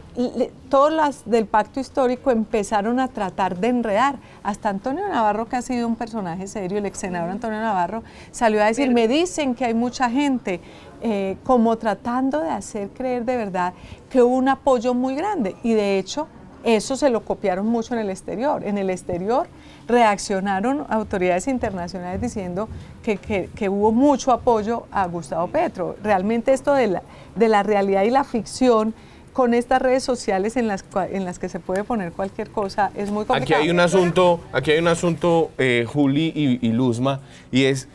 todas 0.69 0.93
las 0.93 1.29
del 1.29 1.47
pacto 1.47 1.81
histórico 1.81 2.31
empezaron 2.31 3.01
a 3.01 3.09
tratar 3.09 3.57
de 3.59 3.69
enredar. 3.69 4.17
Hasta 4.43 4.69
Antonio 4.69 5.09
Navarro, 5.09 5.49
que 5.49 5.57
ha 5.57 5.63
sido 5.63 5.89
un 5.89 5.97
personaje 5.97 6.47
serio, 6.47 6.79
el 6.79 6.87
ex 6.87 6.99
senador 6.99 7.31
Antonio 7.31 7.59
Navarro, 7.59 8.03
salió 8.31 8.63
a 8.63 8.67
decir, 8.67 8.93
me 8.93 9.09
dicen 9.09 9.55
que 9.55 9.65
hay 9.65 9.75
mucha 9.75 10.09
gente, 10.09 10.61
eh, 11.03 11.37
como 11.45 11.77
tratando 11.77 12.41
de 12.41 12.51
hacer 12.51 12.91
creer 12.91 13.25
de 13.25 13.37
verdad 13.37 13.75
que 14.09 14.23
hubo 14.23 14.37
un 14.37 14.49
apoyo 14.49 14.95
muy 14.95 15.17
grande. 15.17 15.57
Y 15.65 15.75
de 15.75 15.99
hecho, 15.99 16.29
eso 16.67 16.97
se 16.97 17.11
lo 17.11 17.25
copiaron 17.25 17.67
mucho 17.67 17.95
en 17.95 18.01
el 18.01 18.11
exterior. 18.11 18.65
En 18.65 18.77
el 18.77 18.91
exterior 18.91 19.47
reaccionaron 19.87 20.85
autoridades 20.89 21.47
internacionales 21.47 22.21
diciendo 22.21 22.69
que, 23.05 23.69
hubo 23.69 23.93
mucho 23.93 24.33
apoyo 24.33 24.87
a 24.91 25.07
Gustavo 25.07 25.47
Petro. 25.47 25.97
Realmente 26.03 26.53
esto 26.53 26.75
de 26.75 26.89
la, 26.89 27.03
de 27.37 27.49
la 27.49 27.63
realidad 27.63 28.03
y 28.03 28.11
la 28.11 28.25
ficción 28.25 28.95
con 29.33 29.55
estas 29.55 29.81
redes 29.81 30.03
sociales 30.03 30.57
en 30.57 30.67
las, 30.67 30.85
en 31.13 31.25
las 31.25 31.39
que 31.39 31.49
se 31.49 31.61
puede 31.61 31.85
poner 31.85 32.11
cualquier 32.11 32.51
cosa 32.51 32.91
es 32.97 33.13
muy 33.13 33.27
complicado. 33.27 33.61
Aquí 33.61 33.67
hay 33.69 33.71
un 33.71 33.79
asunto, 33.79 34.41
aquí 34.53 34.73
hay 34.73 34.79
un 34.79 34.89
asunto, 34.89 35.53
eh, 35.59 35.85
Juli 35.87 36.33
y, 36.35 36.67
y 36.67 36.73
Luzma, 36.73 37.21
y 37.53 37.65
es 37.65 37.87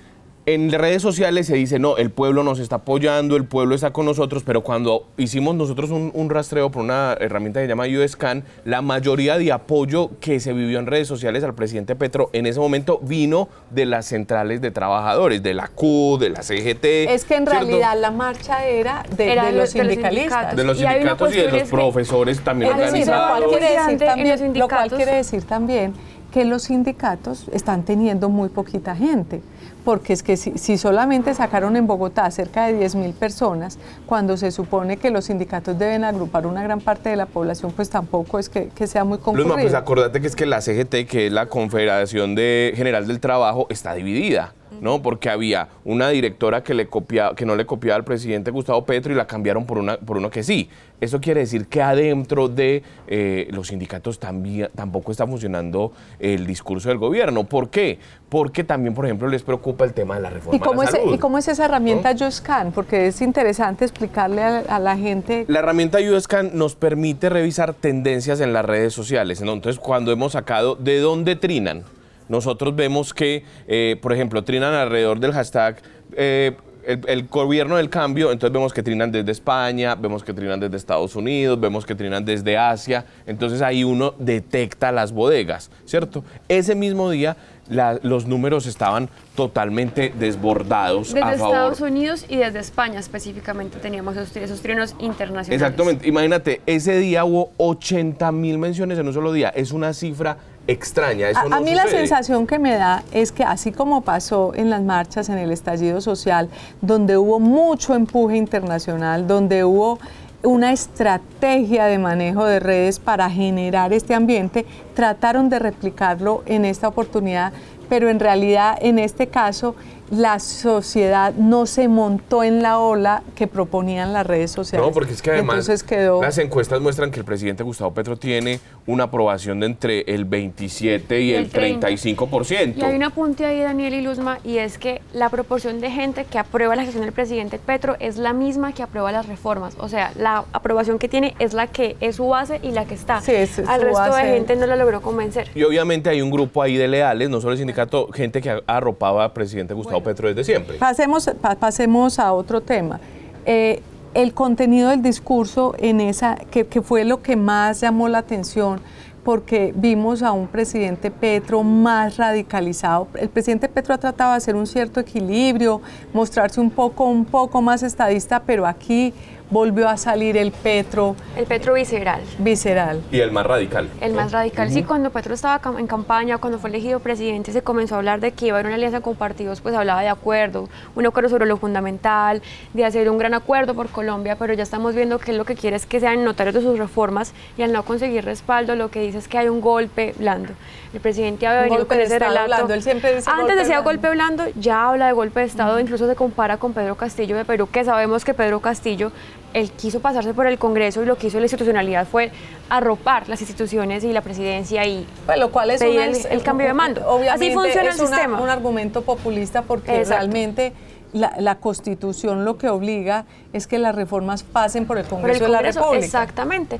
en 0.47 0.71
redes 0.71 1.01
sociales 1.03 1.45
se 1.47 1.55
dice, 1.55 1.77
no, 1.77 1.97
el 1.97 2.09
pueblo 2.09 2.43
nos 2.43 2.59
está 2.59 2.77
apoyando, 2.77 3.35
el 3.35 3.45
pueblo 3.45 3.75
está 3.75 3.91
con 3.93 4.05
nosotros, 4.07 4.41
pero 4.43 4.61
cuando 4.61 5.05
hicimos 5.17 5.53
nosotros 5.55 5.91
un, 5.91 6.11
un 6.15 6.29
rastreo 6.31 6.71
por 6.71 6.83
una 6.83 7.15
herramienta 7.19 7.59
que 7.59 7.65
se 7.65 7.69
llama 7.69 7.85
USCAN, 7.85 8.43
la 8.65 8.81
mayoría 8.81 9.37
de 9.37 9.51
apoyo 9.51 10.09
que 10.19 10.39
se 10.39 10.53
vivió 10.53 10.79
en 10.79 10.87
redes 10.87 11.07
sociales 11.07 11.43
al 11.43 11.53
presidente 11.53 11.95
Petro 11.95 12.29
en 12.33 12.47
ese 12.47 12.59
momento 12.59 12.99
vino 13.03 13.49
de 13.69 13.85
las 13.85 14.07
centrales 14.07 14.61
de 14.61 14.71
trabajadores, 14.71 15.43
de 15.43 15.53
la 15.53 15.67
Q, 15.67 16.17
de 16.19 16.29
la 16.31 16.41
CGT. 16.41 16.85
Es 17.11 17.25
que 17.25 17.35
en 17.35 17.45
¿cierto? 17.45 17.51
realidad 17.51 17.95
la 17.99 18.09
marcha 18.11 18.65
era 18.65 19.03
de, 19.15 19.31
Era 19.31 19.43
de 19.45 19.51
de 19.51 19.57
los 19.57 19.61
los- 19.61 19.69
sindicalistas. 19.69 20.21
sindicatos. 20.23 20.57
de 20.57 20.63
los 20.63 20.77
Y 20.77 20.85
sindicatos 20.87 21.33
y 21.33 21.37
de 21.37 21.43
los 21.51 21.53
que- 21.63 21.69
profesores 21.69 22.39
también 22.41 22.71
Es 22.71 22.77
decir, 22.77 23.05
lo 23.07 23.13
organizados. 23.13 23.29
cual, 23.29 23.43
quiere 23.49 23.65
decir 23.65 23.79
Importante 23.91 24.03
en 24.03 24.09
también, 24.39 24.59
lo 24.59 24.67
cual 24.67 24.89
quiere 24.91 25.15
decir 25.15 25.43
también 25.43 25.93
que 26.33 26.45
los 26.45 26.63
sindicatos 26.63 27.47
están 27.51 27.83
teniendo 27.83 28.29
muy 28.29 28.47
poquita 28.49 28.95
gente, 28.95 29.41
porque 29.83 30.13
es 30.13 30.23
que 30.23 30.37
si, 30.37 30.57
si 30.57 30.77
solamente 30.77 31.33
sacaron 31.33 31.75
en 31.75 31.87
Bogotá 31.87 32.29
cerca 32.31 32.67
de 32.67 32.73
10 32.73 32.95
mil 32.95 33.13
personas, 33.13 33.77
cuando 34.05 34.37
se 34.37 34.51
supone 34.51 34.97
que 34.97 35.09
los 35.11 35.25
sindicatos 35.25 35.77
deben 35.77 36.03
agrupar 36.03 36.45
una 36.45 36.63
gran 36.63 36.81
parte 36.81 37.09
de 37.09 37.15
la 37.15 37.25
población, 37.25 37.71
pues 37.75 37.89
tampoco 37.89 38.39
es 38.39 38.49
que, 38.49 38.69
que 38.69 38.87
sea 38.87 39.03
muy 39.03 39.17
concurrido. 39.17 39.49
Luzma, 39.49 39.61
pues 39.61 39.73
acordate 39.73 40.21
que 40.21 40.27
es 40.27 40.35
que 40.35 40.45
la 40.45 40.61
CGT, 40.61 41.07
que 41.07 41.27
es 41.27 41.31
la 41.31 41.47
Confederación 41.47 42.35
de 42.35 42.73
General 42.75 43.07
del 43.07 43.19
Trabajo, 43.19 43.67
está 43.69 43.93
dividida, 43.93 44.53
¿no? 44.79 45.01
Porque 45.01 45.29
había 45.29 45.69
una 45.83 46.09
directora 46.09 46.63
que, 46.63 46.73
le 46.73 46.87
copia, 46.87 47.31
que 47.35 47.45
no 47.45 47.55
le 47.55 47.65
copiaba 47.65 47.97
al 47.97 48.03
presidente 48.03 48.51
Gustavo 48.51 48.85
Petro 48.85 49.11
y 49.11 49.15
la 49.15 49.27
cambiaron 49.27 49.65
por, 49.65 49.77
una, 49.77 49.97
por 49.97 50.17
uno 50.17 50.29
que 50.29 50.43
sí. 50.43 50.69
Eso 50.99 51.19
quiere 51.19 51.41
decir 51.41 51.65
que 51.65 51.81
adentro 51.81 52.47
de 52.47 52.83
eh, 53.07 53.47
los 53.51 53.69
sindicatos 53.69 54.19
también, 54.19 54.69
tampoco 54.75 55.11
está 55.11 55.25
funcionando 55.25 55.93
el 56.19 56.45
discurso 56.45 56.89
del 56.89 56.99
gobierno. 56.99 57.43
¿Por 57.43 57.69
qué? 57.69 57.97
Porque 58.29 58.63
también, 58.63 58.93
por 58.93 59.05
ejemplo, 59.05 59.27
les 59.27 59.41
preocupa 59.41 59.83
el 59.83 59.93
tema 59.93 60.15
de 60.15 60.21
la 60.21 60.29
reforma 60.29 60.55
¿Y 60.55 60.59
cómo, 60.59 60.81
a 60.81 60.85
la 60.85 60.91
es. 60.91 60.99
¿Y 61.11 61.17
cómo 61.17 61.39
es 61.39 61.47
esa 61.47 61.65
herramienta 61.65 62.11
YoScan? 62.11 62.71
Porque 62.71 63.07
es 63.07 63.19
interesante 63.21 63.83
explicarle 63.83 64.43
a, 64.43 64.59
a 64.59 64.79
la 64.79 64.95
gente 64.95 65.45
La 65.47 65.59
herramienta 65.59 65.99
USCAN 65.99 66.51
nos 66.53 66.75
permite 66.75 67.29
revisar 67.29 67.73
tendencias 67.73 68.39
en 68.39 68.53
las 68.53 68.65
redes 68.65 68.93
sociales. 68.93 69.41
¿no? 69.41 69.53
Entonces, 69.53 69.79
cuando 69.79 70.11
hemos 70.11 70.33
sacado 70.33 70.75
de 70.75 70.99
dónde 70.99 71.35
trinan, 71.35 71.83
nosotros 72.31 72.75
vemos 72.75 73.13
que, 73.13 73.43
eh, 73.67 73.97
por 74.01 74.13
ejemplo, 74.13 74.43
trinan 74.43 74.73
alrededor 74.73 75.19
del 75.19 75.33
hashtag 75.33 75.81
eh, 76.13 76.53
el, 76.83 76.99
el 77.07 77.27
gobierno 77.27 77.75
del 77.75 77.89
cambio, 77.91 78.31
entonces 78.31 78.51
vemos 78.53 78.73
que 78.73 78.81
trinan 78.81 79.11
desde 79.11 79.31
España, 79.31 79.93
vemos 79.93 80.23
que 80.23 80.33
trinan 80.33 80.59
desde 80.59 80.77
Estados 80.77 81.15
Unidos, 81.15 81.59
vemos 81.59 81.85
que 81.85 81.93
trinan 81.93 82.25
desde 82.25 82.57
Asia, 82.57 83.05
entonces 83.27 83.61
ahí 83.61 83.83
uno 83.83 84.15
detecta 84.17 84.91
las 84.91 85.11
bodegas, 85.11 85.69
¿cierto? 85.85 86.23
Ese 86.47 86.73
mismo 86.73 87.11
día 87.11 87.37
la- 87.69 87.99
los 88.01 88.25
números 88.25 88.65
estaban 88.65 89.09
totalmente 89.35 90.11
desbordados 90.17 91.13
Desde 91.13 91.21
a 91.21 91.37
favor. 91.37 91.55
Estados 91.55 91.81
Unidos 91.81 92.25
y 92.27 92.37
desde 92.37 92.59
España 92.59 92.99
específicamente 92.99 93.77
teníamos 93.77 94.17
esos, 94.17 94.35
esos 94.37 94.61
trinos 94.61 94.95
internacionales. 94.99 95.49
Exactamente. 95.61 96.07
Imagínate, 96.07 96.61
ese 96.65 96.97
día 96.97 97.23
hubo 97.25 97.51
80 97.57 98.31
mil 98.31 98.57
menciones 98.57 98.97
en 98.97 99.07
un 99.07 99.13
solo 99.13 99.31
día. 99.31 99.49
Es 99.49 99.71
una 99.71 99.93
cifra 99.93 100.37
extraña. 100.67 101.29
Eso 101.29 101.39
A, 101.39 101.45
no 101.45 101.55
a 101.55 101.59
mí 101.59 101.73
la 101.73 101.87
sensación 101.87 102.47
que 102.47 102.59
me 102.59 102.75
da 102.75 103.03
es 103.11 103.31
que 103.31 103.43
así 103.43 103.71
como 103.71 104.01
pasó 104.01 104.53
en 104.55 104.69
las 104.69 104.81
marchas, 104.81 105.29
en 105.29 105.37
el 105.37 105.51
estallido 105.51 106.01
social, 106.01 106.49
donde 106.81 107.17
hubo 107.17 107.39
mucho 107.39 107.95
empuje 107.95 108.37
internacional, 108.37 109.27
donde 109.27 109.63
hubo 109.63 109.99
una 110.43 110.71
estrategia 110.71 111.85
de 111.85 111.99
manejo 111.99 112.45
de 112.45 112.59
redes 112.59 112.99
para 112.99 113.29
generar 113.29 113.93
este 113.93 114.15
ambiente, 114.15 114.65
trataron 114.95 115.49
de 115.49 115.59
replicarlo 115.59 116.43
en 116.45 116.65
esta 116.65 116.87
oportunidad, 116.87 117.53
pero 117.91 118.07
en 118.09 118.21
realidad 118.21 118.77
en 118.81 118.99
este 118.99 119.27
caso 119.27 119.75
la 120.09 120.39
sociedad 120.39 121.33
no 121.35 121.65
se 121.65 121.87
montó 121.87 122.43
en 122.43 122.61
la 122.61 122.79
ola 122.79 123.23
que 123.33 123.47
proponían 123.47 124.11
las 124.11 124.25
redes 124.27 124.51
sociales. 124.51 124.85
No, 124.85 124.93
porque 124.93 125.13
es 125.13 125.21
que 125.21 125.31
además 125.31 125.83
quedó... 125.83 126.21
las 126.21 126.37
encuestas 126.37 126.81
muestran 126.81 127.11
que 127.11 127.19
el 127.19 127.25
presidente 127.25 127.63
Gustavo 127.63 127.93
Petro 127.93 128.17
tiene 128.17 128.59
una 128.87 129.05
aprobación 129.05 129.61
de 129.61 129.67
entre 129.67 130.01
el 130.01 130.25
27 130.25 131.21
y 131.21 131.33
el, 131.33 131.43
el 131.45 131.49
30. 131.49 131.87
35%. 131.89 132.73
Y 132.77 132.81
hay 132.83 132.95
un 132.97 133.03
apunte 133.03 133.45
ahí, 133.45 133.61
Daniel 133.61 133.93
y 133.93 134.01
Luzma, 134.01 134.39
y 134.43 134.57
es 134.57 134.77
que 134.77 135.01
la 135.13 135.29
proporción 135.29 135.79
de 135.79 135.89
gente 135.89 136.25
que 136.25 136.37
aprueba 136.37 136.75
la 136.75 136.83
gestión 136.83 137.05
del 137.05 137.13
presidente 137.13 137.57
Petro 137.57 137.95
es 138.01 138.17
la 138.17 138.33
misma 138.33 138.73
que 138.73 138.83
aprueba 138.83 139.13
las 139.13 139.27
reformas. 139.27 139.75
O 139.79 139.87
sea, 139.87 140.11
la 140.17 140.43
aprobación 140.51 140.99
que 140.99 141.07
tiene 141.07 141.35
es 141.39 141.53
la 141.53 141.67
que 141.67 141.95
es 142.01 142.17
su 142.17 142.27
base 142.27 142.59
y 142.61 142.71
la 142.71 142.83
que 142.83 142.95
está. 142.95 143.21
Sí, 143.21 143.31
es- 143.33 143.59
es 143.59 143.67
Al 143.67 143.79
su 143.79 143.85
resto 143.87 143.99
base. 144.01 144.25
de 144.27 144.33
gente 144.33 144.55
no 144.57 144.65
la 144.65 144.75
logró 144.75 145.01
convencer. 145.01 145.49
Y 145.55 145.63
obviamente 145.63 146.09
hay 146.09 146.21
un 146.21 146.31
grupo 146.31 146.61
ahí 146.61 146.75
de 146.75 146.89
leales, 146.89 147.29
no 147.29 147.39
solo 147.39 147.53
el 147.53 147.59
sindicato, 147.59 147.80
gente 148.13 148.41
que 148.41 148.61
arropaba 148.67 149.25
al 149.25 149.33
presidente 149.33 149.73
Gustavo 149.73 150.01
Petro 150.03 150.27
desde 150.27 150.43
siempre. 150.43 150.77
Pasemos, 150.77 151.29
pa- 151.41 151.55
pasemos 151.55 152.19
a 152.19 152.33
otro 152.33 152.61
tema. 152.61 152.99
Eh, 153.45 153.81
el 154.13 154.33
contenido 154.33 154.89
del 154.89 155.01
discurso 155.01 155.73
en 155.77 156.01
esa, 156.01 156.35
que, 156.35 156.67
que 156.67 156.81
fue 156.81 157.05
lo 157.05 157.21
que 157.21 157.35
más 157.37 157.79
llamó 157.81 158.09
la 158.09 158.17
atención, 158.17 158.81
porque 159.23 159.73
vimos 159.75 160.23
a 160.23 160.31
un 160.31 160.47
presidente 160.47 161.11
Petro 161.11 161.63
más 161.63 162.17
radicalizado. 162.17 163.07
El 163.15 163.29
presidente 163.29 163.69
Petro 163.69 163.93
ha 163.93 163.97
tratado 163.97 164.31
de 164.31 164.37
hacer 164.37 164.55
un 164.55 164.67
cierto 164.67 164.99
equilibrio, 164.99 165.81
mostrarse 166.13 166.59
un 166.59 166.71
poco, 166.71 167.05
un 167.05 167.25
poco 167.25 167.61
más 167.61 167.83
estadista, 167.83 168.41
pero 168.43 168.65
aquí 168.65 169.13
volvió 169.51 169.89
a 169.89 169.97
salir 169.97 170.37
el 170.37 170.51
Petro 170.51 171.15
El 171.35 171.45
Petro 171.45 171.73
visceral. 171.73 172.21
visceral. 172.39 173.03
Y 173.11 173.19
el 173.19 173.31
más 173.31 173.45
radical. 173.45 173.89
El 173.99 174.13
más 174.13 174.31
radical. 174.31 174.71
Sí, 174.71 174.83
cuando 174.83 175.11
Petro 175.11 175.33
estaba 175.33 175.77
en 175.77 175.87
campaña, 175.87 176.37
cuando 176.37 176.57
fue 176.57 176.69
elegido 176.69 177.01
presidente, 177.01 177.51
se 177.51 177.61
comenzó 177.61 177.95
a 177.95 177.97
hablar 177.97 178.21
de 178.21 178.31
que 178.31 178.47
iba 178.47 178.55
a 178.55 178.59
haber 178.59 178.67
una 178.67 178.75
alianza 178.75 179.01
con 179.01 179.15
partidos, 179.15 179.59
pues 179.59 179.75
hablaba 179.75 180.01
de 180.01 180.07
acuerdo, 180.07 180.69
un 180.95 181.05
acuerdo 181.05 181.29
sobre 181.29 181.45
lo 181.45 181.57
fundamental, 181.57 182.41
de 182.73 182.85
hacer 182.85 183.09
un 183.09 183.17
gran 183.17 183.33
acuerdo 183.33 183.75
por 183.75 183.89
Colombia, 183.89 184.37
pero 184.37 184.53
ya 184.53 184.63
estamos 184.63 184.95
viendo 184.95 185.19
que 185.19 185.31
él 185.31 185.37
lo 185.37 185.45
que 185.45 185.55
quiere 185.55 185.75
es 185.75 185.85
que 185.85 185.99
sean 185.99 186.23
notarios 186.23 186.55
de 186.55 186.61
sus 186.61 186.79
reformas 186.79 187.33
y 187.57 187.63
al 187.63 187.73
no 187.73 187.83
conseguir 187.83 188.23
respaldo, 188.23 188.75
lo 188.75 188.89
que 188.89 189.01
dice 189.01 189.10
es 189.19 189.27
que 189.27 189.37
hay 189.37 189.49
un 189.49 189.61
golpe 189.61 190.13
blando. 190.17 190.53
El 190.93 190.99
presidente 190.99 191.47
había 191.47 191.61
venido 191.61 191.77
golpe 191.79 191.89
con 191.89 191.97
de 191.99 192.03
ese 192.03 192.19
relato. 192.19 192.45
blando, 192.47 192.73
él 192.73 192.83
siempre 192.83 193.15
dice 193.15 193.29
Antes 193.29 193.43
golpe 193.45 193.55
decía 193.55 193.81
blando. 193.81 193.89
golpe 193.89 194.09
blando, 194.09 194.43
ya 194.59 194.89
habla 194.89 195.07
de 195.07 195.13
golpe 195.13 195.39
de 195.39 195.45
Estado, 195.45 195.79
incluso 195.79 196.07
se 196.07 196.15
compara 196.15 196.57
con 196.57 196.73
Pedro 196.73 196.95
Castillo 196.95 197.37
de 197.37 197.45
Perú, 197.45 197.69
que 197.71 197.83
sabemos 197.85 198.25
que 198.25 198.33
Pedro 198.33 198.59
Castillo, 198.59 199.11
él 199.53 199.71
quiso 199.71 199.99
pasarse 200.01 200.33
por 200.33 200.47
el 200.47 200.57
Congreso 200.57 201.01
y 201.01 201.05
lo 201.05 201.17
que 201.17 201.27
hizo 201.27 201.37
la 201.39 201.45
institucionalidad 201.45 202.07
fue 202.07 202.31
arropar 202.69 203.27
las 203.29 203.39
instituciones 203.41 204.03
y 204.03 204.11
la 204.13 204.21
presidencia 204.21 204.85
y 204.85 205.05
Pues, 205.25 205.37
lo 205.39 205.49
cual 205.51 205.71
es 205.71 205.79
pedir 205.81 205.95
una- 205.99 206.05
el, 206.05 206.25
el 206.29 206.43
cambio 206.43 206.67
de 206.67 206.73
mando. 206.73 207.01
Obviamente 207.07 207.45
Así 207.45 207.53
funciona 207.53 207.89
es 207.89 207.95
el 207.99 208.05
una- 208.05 208.15
sistema. 208.17 208.41
un 208.41 208.49
argumento 208.49 209.01
populista 209.03 209.61
porque 209.61 209.95
Exacto. 209.97 210.21
realmente 210.25 210.73
la, 211.13 211.33
la 211.39 211.55
Constitución 211.55 212.45
lo 212.45 212.57
que 212.57 212.69
obliga 212.69 213.25
es 213.51 213.67
que 213.67 213.77
las 213.79 213.93
reformas 213.95 214.43
pasen 214.43 214.85
por 214.85 214.97
el 214.97 215.03
Por 215.03 215.17
el 215.19 215.21
Congreso, 215.21 215.43
de 215.45 215.49
la 215.51 215.57
Congreso, 215.57 215.79
República. 215.81 216.05
Exactamente. 216.05 216.79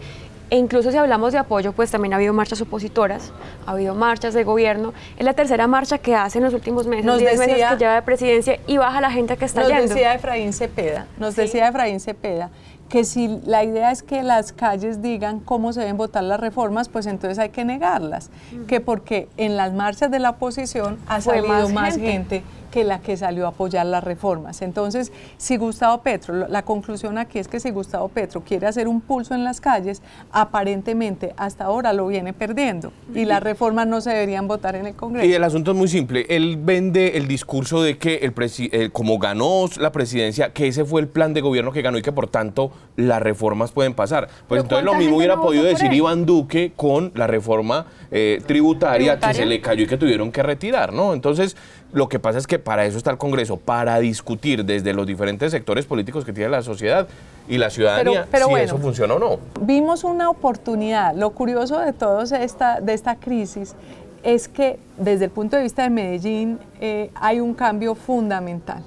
E 0.52 0.58
incluso 0.58 0.92
si 0.92 0.98
hablamos 0.98 1.32
de 1.32 1.40
apoyo, 1.40 1.72
pues 1.72 1.92
también 1.92 2.12
ha 2.12 2.18
habido 2.18 2.34
marchas 2.34 2.60
opositoras, 2.60 3.32
ha 3.66 3.72
habido 3.72 3.96
marchas 3.96 4.34
de 4.34 4.44
gobierno. 4.44 4.94
Es 5.18 5.24
la 5.24 5.32
tercera 5.32 5.66
marcha 5.66 5.98
que 5.98 6.14
hace 6.14 6.40
en 6.40 6.44
los 6.44 6.54
últimos 6.54 6.88
meses, 6.88 7.06
Nos 7.06 7.20
10 7.20 7.40
meses 7.40 7.56
que 7.70 7.78
lleva 7.78 7.96
de 7.96 8.02
presidencia 8.02 8.60
y 8.68 8.76
baja 8.78 9.00
la 9.00 9.10
gente 9.12 9.38
que 9.38 9.46
está 9.46 9.62
Nos 9.62 9.70
yendo. 9.70 9.88
decía 9.88 10.14
Efraín 10.14 10.52
Cepeda, 10.52 11.08
nos 11.18 11.36
Sí. 11.36 11.42
decía 11.44 11.70
Efraín 11.70 12.02
Cepeda 12.02 12.50
que 12.90 13.06
si 13.06 13.40
la 13.46 13.64
idea 13.64 13.92
es 13.92 14.04
que 14.04 14.22
las 14.24 14.52
calles 14.52 15.02
digan 15.02 15.40
cómo 15.40 15.72
se 15.72 15.80
deben 15.80 15.96
votar 15.96 16.26
las 16.26 16.42
reformas, 16.42 16.90
pues 16.90 17.06
entonces 17.06 17.40
hay 17.40 17.48
que 17.52 17.64
negarlas, 17.64 18.30
que 18.68 18.82
porque 18.82 19.30
en 19.38 19.56
las 19.56 19.72
marchas 19.72 20.12
de 20.12 20.20
la 20.20 20.32
oposición 20.32 20.98
ha 21.08 21.22
Fue 21.22 21.36
salido 21.36 21.48
más 21.70 21.72
más, 21.72 21.96
gente. 21.98 22.44
Que 22.72 22.84
la 22.84 23.00
que 23.00 23.18
salió 23.18 23.46
a 23.46 23.50
apoyar 23.50 23.86
las 23.86 24.04
reformas. 24.04 24.62
Entonces, 24.62 25.12
si 25.38 25.58
Gustavo 25.58 26.02
Petro, 26.02 26.48
la 26.48 26.64
conclusión 26.64 27.18
aquí 27.18 27.38
es 27.38 27.48
que 27.48 27.60
si 27.60 27.70
Gustavo 27.70 28.08
Petro 28.08 28.42
quiere 28.42 28.66
hacer 28.66 28.88
un 28.88 29.02
pulso 29.02 29.36
en 29.36 29.44
las 29.44 29.62
calles, 29.62 30.02
aparentemente 30.32 31.34
hasta 31.38 31.66
ahora 31.66 31.94
lo 31.94 32.08
viene 32.08 32.34
perdiendo 32.34 32.92
y 33.14 33.26
las 33.26 33.44
reformas 33.44 33.88
no 33.88 34.02
se 34.02 34.10
deberían 34.12 34.48
votar 34.48 34.76
en 34.76 34.86
el 34.88 34.96
Congreso. 34.96 35.28
Y 35.28 35.34
el 35.34 35.44
asunto 35.44 35.72
es 35.72 35.78
muy 35.78 35.88
simple. 35.88 36.26
Él 36.30 36.58
vende 36.60 37.18
el 37.18 37.28
discurso 37.28 37.82
de 37.84 37.98
que 37.98 38.16
el 38.18 38.34
presi- 38.34 38.70
eh, 38.72 38.90
como 38.92 39.20
ganó 39.20 39.66
la 39.80 39.92
presidencia, 39.92 40.54
que 40.54 40.68
ese 40.68 40.86
fue 40.86 41.02
el 41.02 41.08
plan 41.08 41.34
de 41.34 41.42
gobierno 41.42 41.72
que 41.72 41.82
ganó 41.82 41.98
y 41.98 42.02
que 42.02 42.12
por 42.12 42.28
tanto 42.28 42.72
las 42.96 43.22
reformas 43.22 43.72
pueden 43.72 43.94
pasar. 43.94 44.28
Pues 44.28 44.40
Pero 44.50 44.62
entonces 44.62 44.86
lo 44.86 44.92
¿cuánta 44.92 45.00
mismo 45.04 45.18
hubiera 45.18 45.36
no 45.36 45.42
podido 45.42 45.64
decir? 45.64 45.92
Iván 45.92 46.26
Duque 46.26 46.74
con 46.76 47.12
la 47.16 47.28
reforma 47.28 47.86
eh, 48.12 48.42
tributaria, 48.46 49.14
que 49.16 49.20
¿Tributaria? 49.20 49.34
se 49.44 49.46
le 49.46 49.62
cayó 49.62 49.84
y 49.84 49.88
que 49.88 49.98
tuvieron 49.98 50.32
que 50.32 50.42
retirar, 50.44 50.94
¿no? 50.94 51.14
Entonces, 51.14 51.56
lo 51.94 52.08
que 52.10 52.20
pasa 52.20 52.38
es 52.38 52.48
que 52.48 52.60
para 52.60 52.86
eso 52.86 52.98
está 52.98 53.12
el 53.12 53.18
Congreso, 53.18 53.58
para 53.58 54.00
discutir 54.00 54.64
desde 54.66 54.94
los 54.94 55.06
diferentes 55.06 55.52
sectores 55.52 55.86
políticos 55.86 56.24
que 56.24 56.34
tiene 56.34 56.50
la 56.50 56.62
sociedad 56.62 57.08
y 57.48 57.58
la 57.58 57.70
ciudadanía 57.70 58.28
pero 58.32 58.46
si 58.46 58.52
bueno. 58.52 58.66
eso 58.66 58.78
funciona 58.78 59.16
o 59.16 59.20
no. 59.20 59.40
Vimos 59.60 60.04
una 60.04 60.30
oportunidad. 60.30 61.16
Lo 61.16 61.32
curioso 61.32 61.80
de 61.80 61.92
todo 61.94 62.22
esta, 62.22 62.80
de 62.80 62.94
esta 62.94 63.16
crisis 63.16 63.76
es 64.24 64.48
que 64.48 64.80
desde 64.98 65.26
el 65.26 65.32
punto 65.32 65.58
de 65.58 65.64
vista 65.64 65.84
de 65.84 65.90
Medellín 65.90 66.60
eh, 66.80 67.10
hay 67.16 67.40
un 67.40 67.54
cambio 67.54 67.96
fundamental. 67.96 68.84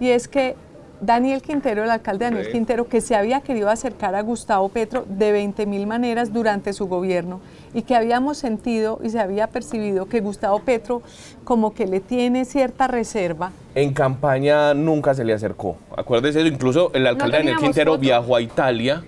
Y 0.00 0.08
es 0.08 0.28
que 0.28 0.56
Daniel 1.02 1.42
Quintero, 1.42 1.82
el 1.82 1.90
alcalde 1.90 2.26
Daniel 2.26 2.48
Quintero, 2.52 2.88
que 2.88 3.00
se 3.00 3.16
había 3.16 3.40
querido 3.40 3.68
acercar 3.68 4.14
a 4.14 4.22
Gustavo 4.22 4.68
Petro 4.68 5.04
de 5.08 5.32
20 5.32 5.66
mil 5.66 5.84
maneras 5.88 6.32
durante 6.32 6.72
su 6.72 6.86
gobierno 6.86 7.40
y 7.74 7.82
que 7.82 7.96
habíamos 7.96 8.38
sentido 8.38 9.00
y 9.02 9.10
se 9.10 9.18
había 9.18 9.48
percibido 9.48 10.06
que 10.06 10.20
Gustavo 10.20 10.60
Petro 10.60 11.02
como 11.42 11.74
que 11.74 11.86
le 11.86 11.98
tiene 11.98 12.44
cierta 12.44 12.86
reserva. 12.86 13.50
En 13.74 13.92
campaña 13.92 14.74
nunca 14.74 15.12
se 15.12 15.24
le 15.24 15.32
acercó. 15.32 15.76
Acuérdese, 15.96 16.40
incluso 16.42 16.92
el 16.94 17.04
alcalde 17.08 17.38
Daniel 17.38 17.56
Quintero 17.56 17.98
viajó 17.98 18.36
a 18.36 18.40
Italia 18.40 19.02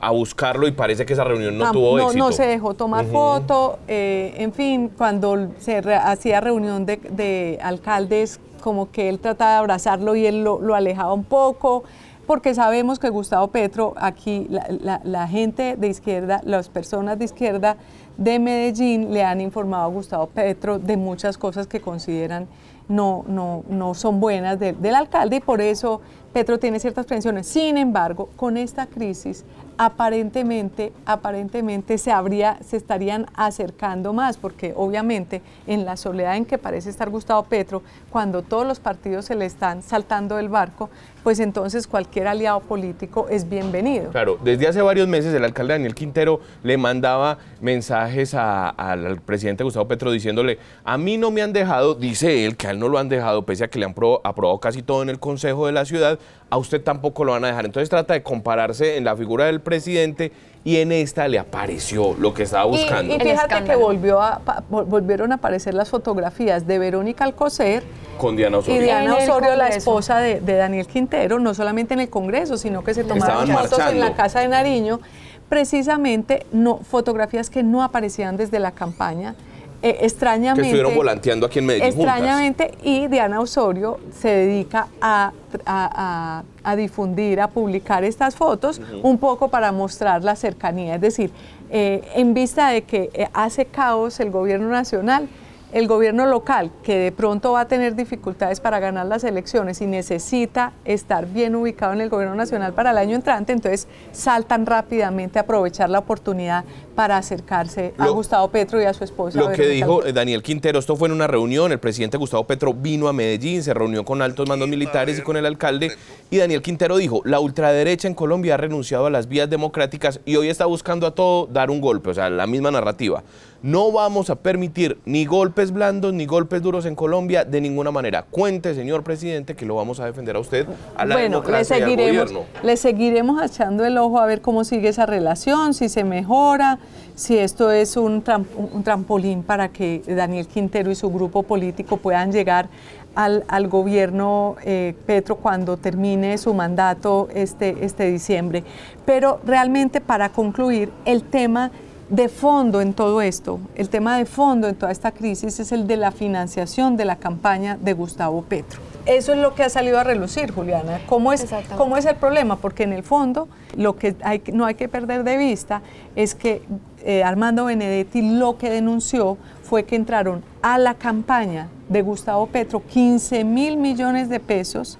a 0.00 0.10
buscarlo 0.10 0.68
y 0.68 0.72
parece 0.72 1.04
que 1.04 1.12
esa 1.12 1.24
reunión 1.24 1.58
no, 1.58 1.72
tuvo 1.72 1.98
éxito. 1.98 2.24
No 2.24 2.32
se 2.32 2.46
dejó 2.46 2.74
tomar 2.74 3.06
foto, 3.06 3.78
eh, 3.88 4.34
en 4.36 4.52
fin, 4.52 4.90
cuando 4.96 5.48
se 5.58 5.78
hacía 5.78 6.40
reunión 6.40 6.86
de, 6.86 7.58
alcaldes, 7.62 8.40
como 8.58 8.90
que 8.90 9.08
él 9.08 9.18
trataba 9.18 9.52
de 9.52 9.58
abrazarlo 9.58 10.16
y 10.16 10.26
él 10.26 10.44
lo, 10.44 10.74
alejaba 10.74 11.12
un 11.12 11.24
poco, 11.24 11.84
porque 12.26 12.54
sabemos 12.54 12.98
que 12.98 13.08
Gustavo 13.08 13.48
Petro, 13.48 13.94
aquí 13.96 14.46
la, 14.48 15.28
gente 15.28 15.76
de 15.76 15.88
izquierda, 15.88 16.40
las 16.44 16.68
personas 16.68 17.18
de 17.18 17.24
izquierda 17.24 17.76
de 18.16 18.38
Medellín 18.38 19.14
le 19.14 19.24
han 19.24 19.40
informado 19.40 19.84
a 19.84 19.88
Gustavo 19.88 20.26
Petro 20.26 20.78
de 20.78 20.96
muchas 20.96 21.38
cosas 21.38 21.66
que 21.66 21.80
consideran 21.80 22.46
no, 22.88 23.24
no, 23.28 23.64
no 23.68 23.94
son 23.94 24.20
buenas 24.20 24.58
del 24.58 24.94
alcalde 24.94 25.36
y 25.36 25.40
por 25.40 25.60
eso 25.60 26.00
Petro 26.32 26.58
tiene 26.58 26.80
ciertas 26.80 27.06
presiones. 27.06 27.46
Sin 27.46 27.76
embargo, 27.76 28.28
con 28.36 28.56
esta 28.56 28.86
crisis 28.86 29.44
aparentemente, 29.78 30.92
aparentemente 31.06 31.98
se, 31.98 32.10
habría, 32.10 32.58
se 32.62 32.76
estarían 32.76 33.26
acercando 33.34 34.12
más, 34.12 34.36
porque 34.36 34.74
obviamente 34.76 35.40
en 35.66 35.84
la 35.84 35.96
soledad 35.96 36.36
en 36.36 36.44
que 36.44 36.58
parece 36.58 36.90
estar 36.90 37.08
Gustavo 37.08 37.44
Petro, 37.44 37.82
cuando 38.10 38.42
todos 38.42 38.66
los 38.66 38.80
partidos 38.80 39.24
se 39.26 39.36
le 39.36 39.46
están 39.46 39.82
saltando 39.82 40.36
del 40.36 40.48
barco, 40.48 40.90
pues 41.22 41.40
entonces 41.40 41.86
cualquier 41.86 42.26
aliado 42.26 42.60
político 42.60 43.26
es 43.30 43.48
bienvenido. 43.48 44.10
Claro, 44.10 44.38
desde 44.42 44.66
hace 44.66 44.82
varios 44.82 45.06
meses 45.06 45.32
el 45.32 45.44
alcalde 45.44 45.74
Daniel 45.74 45.94
Quintero 45.94 46.40
le 46.62 46.76
mandaba 46.76 47.38
mensajes 47.60 48.34
al 48.34 49.20
presidente 49.20 49.62
Gustavo 49.62 49.86
Petro 49.86 50.10
diciéndole, 50.10 50.58
a 50.84 50.98
mí 50.98 51.16
no 51.16 51.30
me 51.30 51.42
han 51.42 51.52
dejado, 51.52 51.94
dice 51.94 52.46
él, 52.46 52.56
que 52.56 52.66
a 52.66 52.70
él 52.70 52.78
no 52.78 52.88
lo 52.88 52.98
han 52.98 53.08
dejado, 53.08 53.44
pese 53.44 53.64
a 53.64 53.68
que 53.68 53.78
le 53.78 53.84
han 53.84 53.94
aprobado 54.24 54.58
casi 54.58 54.82
todo 54.82 55.02
en 55.02 55.08
el 55.08 55.20
Consejo 55.20 55.66
de 55.66 55.72
la 55.72 55.84
Ciudad, 55.84 56.18
a 56.50 56.56
usted 56.56 56.82
tampoco 56.82 57.24
lo 57.24 57.32
van 57.32 57.44
a 57.44 57.48
dejar. 57.48 57.66
Entonces 57.66 57.88
trata 57.88 58.14
de 58.14 58.22
compararse 58.22 58.96
en 58.96 59.04
la 59.04 59.16
figura 59.16 59.46
del 59.46 59.60
presidente 59.60 60.32
y 60.64 60.76
en 60.78 60.92
esta 60.92 61.28
le 61.28 61.38
apareció 61.38 62.14
lo 62.18 62.34
que 62.34 62.44
estaba 62.44 62.64
buscando. 62.64 63.14
Y, 63.14 63.20
fíjate 63.20 63.64
que 63.64 63.76
volvió 63.76 64.20
a, 64.20 64.40
volvieron 64.68 65.32
a 65.32 65.36
aparecer 65.36 65.74
las 65.74 65.90
fotografías 65.90 66.66
de 66.66 66.78
Verónica 66.78 67.24
Alcocer 67.24 67.84
con 68.18 68.36
Diana 68.36 68.58
Osorio. 68.58 68.80
Y 68.80 68.84
Diana 68.84 69.14
Osorio, 69.14 69.56
la 69.56 69.68
esposa 69.68 70.18
de, 70.18 70.40
Daniel 70.40 70.86
Quintero, 70.86 71.38
no 71.38 71.54
solamente 71.54 71.94
en 71.94 72.00
el 72.00 72.08
Congreso, 72.08 72.56
sino 72.56 72.82
que 72.82 72.94
se 72.94 73.04
tomaron 73.04 73.48
fotos 73.48 73.80
en 73.90 74.00
la 74.00 74.14
Casa 74.14 74.40
de 74.40 74.48
Nariño, 74.48 75.00
precisamente 75.48 76.46
no, 76.52 76.78
fotografías 76.78 77.50
que 77.50 77.62
no 77.62 77.82
aparecían 77.82 78.36
desde 78.36 78.58
la 78.58 78.72
campaña 78.72 79.34
eh, 79.80 79.98
extrañamente. 80.00 80.62
Que 80.62 80.68
estuvieron 80.68 80.94
volanteando 80.94 81.46
aquí 81.46 81.60
en 81.60 81.66
Medellín. 81.66 81.88
Extrañamente, 81.88 82.72
y 82.82 83.06
Diana 83.06 83.40
Osorio 83.40 83.98
se 84.12 84.28
dedica 84.28 84.88
a, 85.00 85.32
a, 85.64 86.76
difundir, 86.76 87.40
a 87.40 87.48
publicar 87.48 88.04
estas 88.04 88.34
fotos, 88.34 88.80
un 89.02 89.18
poco 89.18 89.48
para 89.48 89.70
mostrar 89.72 90.24
la 90.24 90.36
cercanía. 90.36 90.96
Es 90.96 91.00
decir, 91.00 91.30
eh, 91.70 92.02
en 92.14 92.34
vista 92.34 92.70
de 92.70 92.82
que 92.82 93.10
eh, 93.12 93.28
hace 93.32 93.66
caos 93.66 94.20
el 94.20 94.30
gobierno 94.30 94.68
nacional, 94.68 95.28
el 95.72 95.86
gobierno 95.86 96.26
local, 96.26 96.70
que 96.82 96.98
de 96.98 97.12
pronto 97.12 97.52
va 97.52 97.60
a 97.62 97.68
tener 97.68 97.94
dificultades 97.94 98.58
para 98.58 98.78
ganar 98.78 99.06
las 99.06 99.22
elecciones 99.22 99.80
y 99.82 99.86
necesita 99.86 100.72
estar 100.84 101.26
bien 101.26 101.54
ubicado 101.54 101.92
en 101.92 102.00
el 102.00 102.08
gobierno 102.08 102.34
nacional 102.34 102.72
para 102.72 102.92
el 102.92 102.98
año 102.98 103.14
entrante, 103.14 103.52
entonces 103.52 103.86
saltan 104.12 104.64
rápidamente 104.64 105.38
a 105.38 105.42
aprovechar 105.42 105.90
la 105.90 105.98
oportunidad 105.98 106.64
para 106.98 107.16
acercarse 107.16 107.94
a 107.96 108.08
Gustavo 108.08 108.48
Petro 108.48 108.82
y 108.82 108.84
a 108.84 108.92
su 108.92 109.04
esposa. 109.04 109.38
Lo 109.38 109.52
que 109.52 109.68
dijo 109.68 110.02
Daniel 110.12 110.42
Quintero, 110.42 110.80
esto 110.80 110.96
fue 110.96 111.06
en 111.06 111.12
una 111.12 111.28
reunión, 111.28 111.70
el 111.70 111.78
presidente 111.78 112.16
Gustavo 112.16 112.42
Petro 112.42 112.74
vino 112.74 113.06
a 113.06 113.12
Medellín, 113.12 113.62
se 113.62 113.72
reunió 113.72 114.04
con 114.04 114.20
altos 114.20 114.48
mandos 114.48 114.68
militares 114.68 115.16
y 115.16 115.22
con 115.22 115.36
el 115.36 115.46
alcalde, 115.46 115.92
y 116.28 116.38
Daniel 116.38 116.60
Quintero 116.60 116.96
dijo, 116.96 117.22
la 117.24 117.38
ultraderecha 117.38 118.08
en 118.08 118.14
Colombia 118.14 118.54
ha 118.54 118.56
renunciado 118.56 119.06
a 119.06 119.10
las 119.10 119.28
vías 119.28 119.48
democráticas 119.48 120.18
y 120.24 120.34
hoy 120.34 120.48
está 120.48 120.66
buscando 120.66 121.06
a 121.06 121.12
todo 121.14 121.46
dar 121.46 121.70
un 121.70 121.80
golpe, 121.80 122.10
o 122.10 122.14
sea, 122.14 122.30
la 122.30 122.48
misma 122.48 122.72
narrativa. 122.72 123.22
No 123.62 123.90
vamos 123.90 124.30
a 124.30 124.36
permitir 124.36 124.98
ni 125.04 125.24
golpes 125.24 125.72
blandos 125.72 126.12
ni 126.12 126.26
golpes 126.26 126.62
duros 126.62 126.86
en 126.86 126.94
Colombia 126.94 127.44
de 127.44 127.60
ninguna 127.60 127.90
manera. 127.90 128.22
Cuente, 128.22 128.72
señor 128.72 129.02
presidente, 129.02 129.56
que 129.56 129.66
lo 129.66 129.74
vamos 129.74 129.98
a 129.98 130.04
defender 130.04 130.36
a 130.36 130.38
usted, 130.38 130.64
a 130.96 131.04
la 131.04 131.16
bueno, 131.16 131.42
le 131.42 131.64
seguiremos, 131.64 132.32
Le 132.62 132.76
seguiremos 132.76 133.42
echando 133.42 133.84
el 133.84 133.98
ojo 133.98 134.20
a 134.20 134.26
ver 134.26 134.42
cómo 134.42 134.62
sigue 134.62 134.88
esa 134.88 135.06
relación, 135.06 135.74
si 135.74 135.88
se 135.88 136.04
mejora, 136.04 136.78
si 137.14 137.36
esto 137.36 137.72
es 137.72 137.96
un, 137.96 138.22
trampolín 138.22 139.42
para 139.42 139.68
que 139.70 140.02
Daniel 140.06 140.46
Quintero 140.46 140.90
y 140.90 140.94
su 140.94 141.10
grupo 141.10 141.42
político 141.42 141.96
puedan 141.96 142.30
llegar 142.30 142.68
al, 143.14 143.68
gobierno 143.68 144.54
eh, 144.64 144.94
Petro 145.04 145.36
cuando 145.36 145.76
termine 145.76 146.38
su 146.38 146.54
mandato 146.54 147.28
este, 147.34 147.84
este 147.84 148.10
diciembre. 148.10 148.62
Pero 149.04 149.40
realmente 149.44 150.00
para 150.00 150.28
concluir, 150.28 150.92
el 151.04 151.24
tema 151.24 151.72
de 152.08 152.28
fondo 152.28 152.80
en 152.80 152.94
todo 152.94 153.20
esto, 153.20 153.60
el 153.74 153.88
tema 153.88 154.16
de 154.16 154.24
fondo 154.24 154.68
en 154.68 154.74
toda 154.74 154.92
esta 154.92 155.12
crisis 155.12 155.60
es 155.60 155.72
el 155.72 155.86
de 155.86 155.96
la 155.96 156.10
financiación 156.10 156.96
de 156.96 157.04
la 157.04 157.16
campaña 157.16 157.76
de 157.76 157.92
Gustavo 157.92 158.42
Petro. 158.42 158.80
Eso 159.04 159.32
es 159.32 159.38
lo 159.38 159.54
que 159.54 159.62
ha 159.62 159.70
salido 159.70 159.98
a 159.98 160.04
relucir, 160.04 160.52
Juliana. 160.52 161.00
¿Cómo 161.06 161.32
es, 161.32 161.46
cómo 161.76 161.96
es 161.96 162.04
el 162.04 162.16
problema? 162.16 162.56
Porque 162.56 162.82
en 162.82 162.92
el 162.92 163.02
fondo 163.02 163.48
lo 163.76 163.96
que 163.96 164.14
hay, 164.22 164.42
no 164.52 164.66
hay 164.66 164.74
que 164.74 164.88
perder 164.88 165.24
de 165.24 165.36
vista 165.36 165.82
es 166.14 166.34
que 166.34 166.62
eh, 167.04 167.22
Armando 167.22 167.66
Benedetti 167.66 168.22
lo 168.22 168.58
que 168.58 168.70
denunció 168.70 169.36
fue 169.62 169.84
que 169.84 169.96
entraron 169.96 170.42
a 170.62 170.78
la 170.78 170.94
campaña 170.94 171.68
de 171.88 172.02
Gustavo 172.02 172.46
Petro 172.46 172.82
15 172.86 173.44
mil 173.44 173.76
millones 173.76 174.28
de 174.28 174.40
pesos 174.40 174.98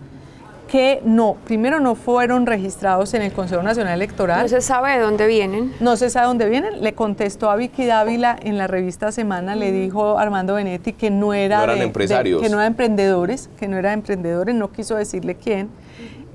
que 0.68 1.00
no, 1.04 1.36
primero 1.46 1.80
no 1.80 1.94
fueron 1.94 2.46
registrados 2.46 3.14
en 3.14 3.22
el 3.22 3.32
Consejo 3.32 3.62
Nacional 3.62 3.94
Electoral. 3.94 4.42
No 4.42 4.48
se 4.48 4.60
sabe 4.60 4.92
de 4.92 4.98
dónde 5.00 5.26
vienen. 5.26 5.72
No 5.80 5.96
se 5.96 6.10
sabe 6.10 6.26
de 6.26 6.28
dónde 6.28 6.48
vienen. 6.48 6.82
Le 6.82 6.92
contestó 6.92 7.50
a 7.50 7.56
Vicky 7.56 7.86
Dávila 7.86 8.38
en 8.40 8.58
la 8.58 8.66
revista 8.66 9.10
Semana, 9.10 9.56
le 9.56 9.72
dijo 9.72 10.18
Armando 10.18 10.54
Benetti 10.54 10.92
que 10.92 11.10
no 11.10 11.32
era 11.32 11.64
eran 11.64 11.78
empresarios. 11.78 12.42
que 12.42 12.50
no 12.50 12.58
eran 12.58 12.68
emprendedores, 12.68 13.48
que 13.58 13.66
no 13.66 13.78
eran 13.78 13.94
emprendedores, 13.94 14.54
no 14.54 14.70
quiso 14.70 14.94
decirle 14.94 15.34
quién. 15.34 15.70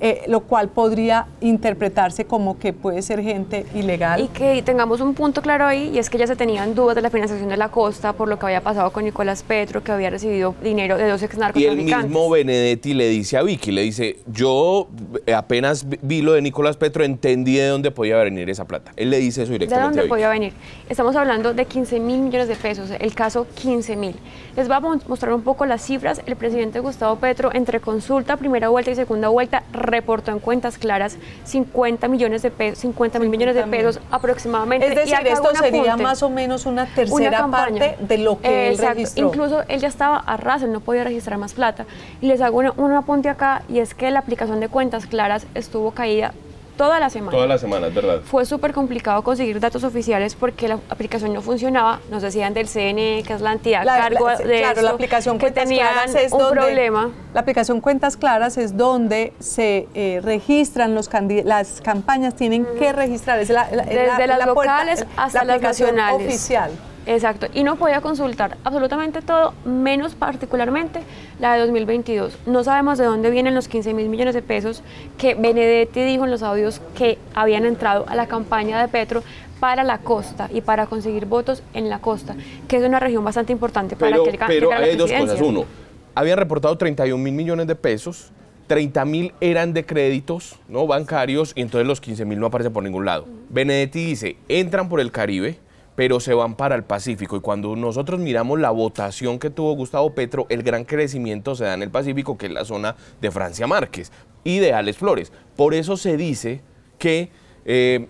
Eh, 0.05 0.23
lo 0.27 0.41
cual 0.41 0.67
podría 0.67 1.27
interpretarse 1.39 2.25
como 2.25 2.59
que 2.59 2.73
puede 2.73 3.01
ser 3.01 3.21
gente 3.23 3.65
ilegal. 3.73 4.19
Y 4.19 4.27
que 4.27 4.61
tengamos 4.61 4.99
un 4.99 5.13
punto 5.13 5.41
claro 5.41 5.65
ahí, 5.65 5.91
y 5.93 5.97
es 5.97 6.09
que 6.09 6.17
ya 6.17 6.27
se 6.27 6.35
tenían 6.35 6.75
dudas 6.75 6.93
de 6.95 7.01
la 7.01 7.09
financiación 7.09 7.47
de 7.47 7.55
la 7.55 7.69
costa 7.69 8.11
por 8.11 8.27
lo 8.27 8.37
que 8.37 8.47
había 8.47 8.59
pasado 8.59 8.91
con 8.91 9.05
Nicolás 9.05 9.43
Petro, 9.43 9.81
que 9.81 9.93
había 9.93 10.09
recibido 10.09 10.55
dinero 10.61 10.97
de 10.97 11.07
dos 11.07 11.23
ex 11.23 11.37
narcotraficantes. 11.37 11.87
Y 11.87 11.93
el 11.93 12.03
mismo 12.03 12.29
Benedetti 12.29 12.93
le 12.93 13.07
dice 13.07 13.37
a 13.37 13.43
Vicky, 13.43 13.71
le 13.71 13.83
dice, 13.83 14.17
yo 14.27 14.89
apenas 15.33 15.85
vi 16.01 16.21
lo 16.21 16.33
de 16.33 16.41
Nicolás 16.41 16.75
Petro, 16.75 17.05
entendí 17.05 17.55
de 17.55 17.67
dónde 17.67 17.89
podía 17.89 18.17
venir 18.17 18.49
esa 18.49 18.65
plata. 18.65 18.91
Él 18.97 19.09
le 19.09 19.19
dice 19.19 19.43
eso 19.43 19.53
directamente. 19.53 19.89
¿De 19.89 20.01
dónde 20.01 20.09
podía 20.09 20.27
venir? 20.27 20.51
Estamos 20.89 21.15
hablando 21.15 21.53
de 21.53 21.63
15 21.63 22.01
mil 22.01 22.19
millones 22.19 22.49
de 22.49 22.57
pesos, 22.57 22.89
el 22.91 23.15
caso 23.15 23.47
15 23.55 23.95
mil. 23.95 24.15
Les 24.57 24.67
vamos 24.67 25.01
a 25.05 25.07
mostrar 25.07 25.33
un 25.33 25.43
poco 25.43 25.65
las 25.65 25.81
cifras. 25.81 26.21
El 26.25 26.35
presidente 26.35 26.81
Gustavo 26.81 27.15
Petro, 27.15 27.51
entre 27.53 27.79
consulta, 27.79 28.35
primera 28.35 28.67
vuelta 28.67 28.91
y 28.91 28.95
segunda 28.95 29.29
vuelta, 29.29 29.63
reportó 29.93 30.31
en 30.31 30.39
cuentas 30.39 30.77
claras 30.77 31.17
50 31.45 32.07
millones 32.07 32.41
de 32.41 32.51
pesos, 32.51 32.79
50 32.79 33.19
mil 33.19 33.29
millones 33.29 33.55
de 33.55 33.63
pesos 33.63 33.99
aproximadamente. 34.11 34.87
Es 34.87 34.95
decir, 34.95 35.27
esto 35.27 35.49
sería 35.55 35.95
más 35.97 36.23
o 36.23 36.29
menos 36.29 36.65
una 36.65 36.85
tercera 36.87 37.47
parte 37.47 37.95
de 37.99 38.17
lo 38.17 38.39
que 38.39 38.69
él 38.69 38.77
registró. 38.77 39.27
Incluso 39.27 39.63
él 39.67 39.79
ya 39.79 39.87
estaba 39.87 40.17
a 40.17 40.37
ras, 40.37 40.63
él 40.63 40.71
no 40.71 40.79
podía 40.79 41.03
registrar 41.03 41.37
más 41.37 41.53
plata. 41.53 41.85
Y 42.21 42.27
les 42.27 42.41
hago 42.41 42.59
un 42.59 42.91
apunte 42.93 43.29
acá 43.29 43.63
y 43.69 43.79
es 43.79 43.93
que 43.93 44.09
la 44.11 44.19
aplicación 44.19 44.59
de 44.59 44.69
cuentas 44.69 45.05
claras 45.05 45.45
estuvo 45.53 45.91
caída 45.91 46.33
toda 46.77 46.99
la 46.99 47.09
semana. 47.09 47.31
Toda 47.31 47.47
la 47.47 47.57
semana, 47.57 47.87
es 47.87 47.93
verdad. 47.93 48.21
Fue 48.23 48.45
súper 48.45 48.73
complicado 48.73 49.23
conseguir 49.23 49.59
datos 49.59 49.83
oficiales 49.83 50.35
porque 50.35 50.67
la 50.67 50.79
aplicación 50.89 51.33
no 51.33 51.41
funcionaba. 51.41 51.99
Nos 52.09 52.21
decían 52.21 52.53
del 52.53 52.67
CNE, 52.67 53.23
que 53.25 53.33
es 53.33 53.41
la 53.41 53.53
entidad 53.53 53.87
a 53.87 53.97
cargo 53.97 54.29
de 54.29 54.59
claro, 54.59 54.81
la 54.81 54.89
aplicación 54.91 55.37
que 55.37 55.51
tenían 55.51 56.15
es 56.15 56.31
un 56.31 56.49
problema. 56.49 57.11
La 57.33 57.41
aplicación 57.41 57.81
Cuentas 57.81 58.17
Claras 58.17 58.57
es 58.57 58.77
donde 58.77 59.33
se 59.39 59.87
eh, 59.93 60.19
registran 60.23 60.95
los 60.95 61.09
las 61.43 61.81
campañas, 61.81 62.35
tienen 62.35 62.65
que 62.77 62.91
registrar. 62.91 63.39
Es 63.39 63.49
la, 63.49 63.65
Desde 63.67 64.27
las 64.27 64.45
locales 64.45 65.05
hasta 65.15 65.43
la 65.43 65.53
las 65.53 65.61
nacionales. 65.61 66.27
oficial. 66.27 66.71
Exacto, 67.05 67.47
y 67.53 67.63
no 67.63 67.75
podía 67.75 68.01
consultar 68.01 68.57
absolutamente 68.63 69.21
todo, 69.21 69.53
menos 69.65 70.15
particularmente 70.15 71.01
la 71.39 71.53
de 71.53 71.61
2022. 71.61 72.37
No 72.45 72.63
sabemos 72.63 72.97
de 72.97 73.05
dónde 73.05 73.29
vienen 73.29 73.55
los 73.55 73.67
15 73.67 73.93
mil 73.93 74.09
millones 74.09 74.33
de 74.33 74.41
pesos 74.41 74.83
que 75.17 75.35
Benedetti 75.35 76.01
dijo 76.03 76.25
en 76.25 76.31
los 76.31 76.43
audios 76.43 76.81
que 76.95 77.17
habían 77.33 77.65
entrado 77.65 78.05
a 78.07 78.15
la 78.15 78.27
campaña 78.27 78.81
de 78.81 78.87
Petro 78.87 79.23
para 79.59 79.83
la 79.83 79.99
costa 79.99 80.49
y 80.53 80.61
para 80.61 80.87
conseguir 80.87 81.25
votos 81.25 81.63
en 81.73 81.89
la 81.89 81.99
costa, 81.99 82.35
que 82.67 82.77
es 82.77 82.83
una 82.83 82.99
región 82.99 83.23
bastante 83.23 83.53
importante 83.53 83.95
para 83.95 84.17
pero, 84.17 84.23
que 84.23 84.37
Pero 84.47 84.71
hay 84.71 84.95
dos 84.95 85.11
cosas. 85.11 85.41
Uno, 85.41 85.65
habían 86.15 86.37
reportado 86.37 86.77
31 86.77 87.21
mil 87.21 87.33
millones 87.33 87.67
de 87.67 87.75
pesos 87.75 88.31
30 88.67 89.05
mil 89.05 89.33
eran 89.41 89.73
de 89.73 89.85
créditos 89.85 90.55
no 90.67 90.87
bancarios 90.87 91.51
y 91.55 91.61
entonces 91.61 91.87
los 91.87 91.99
15 92.01 92.25
mil 92.25 92.39
no 92.39 92.47
aparecen 92.47 92.73
por 92.73 92.83
ningún 92.83 93.05
lado. 93.05 93.27
Benedetti 93.49 94.05
dice, 94.05 94.37
entran 94.47 94.89
por 94.89 94.99
el 94.99 95.11
Caribe, 95.11 95.57
pero 95.95 96.19
se 96.19 96.33
van 96.33 96.55
para 96.55 96.75
el 96.75 96.83
Pacífico. 96.83 97.35
Y 97.35 97.41
cuando 97.41 97.75
nosotros 97.75 98.19
miramos 98.19 98.59
la 98.59 98.71
votación 98.71 99.39
que 99.39 99.49
tuvo 99.49 99.75
Gustavo 99.75 100.13
Petro, 100.13 100.45
el 100.49 100.63
gran 100.63 100.85
crecimiento 100.85 101.55
se 101.55 101.65
da 101.65 101.73
en 101.73 101.83
el 101.83 101.91
Pacífico, 101.91 102.37
que 102.37 102.47
es 102.47 102.51
la 102.51 102.65
zona 102.65 102.95
de 103.21 103.31
Francia 103.31 103.67
Márquez 103.67 104.11
y 104.43 104.59
de 104.59 104.73
Alex 104.73 104.97
Flores. 104.97 105.31
Por 105.55 105.73
eso 105.73 105.97
se 105.97 106.17
dice 106.17 106.61
que 106.97 107.29
eh, 107.65 108.07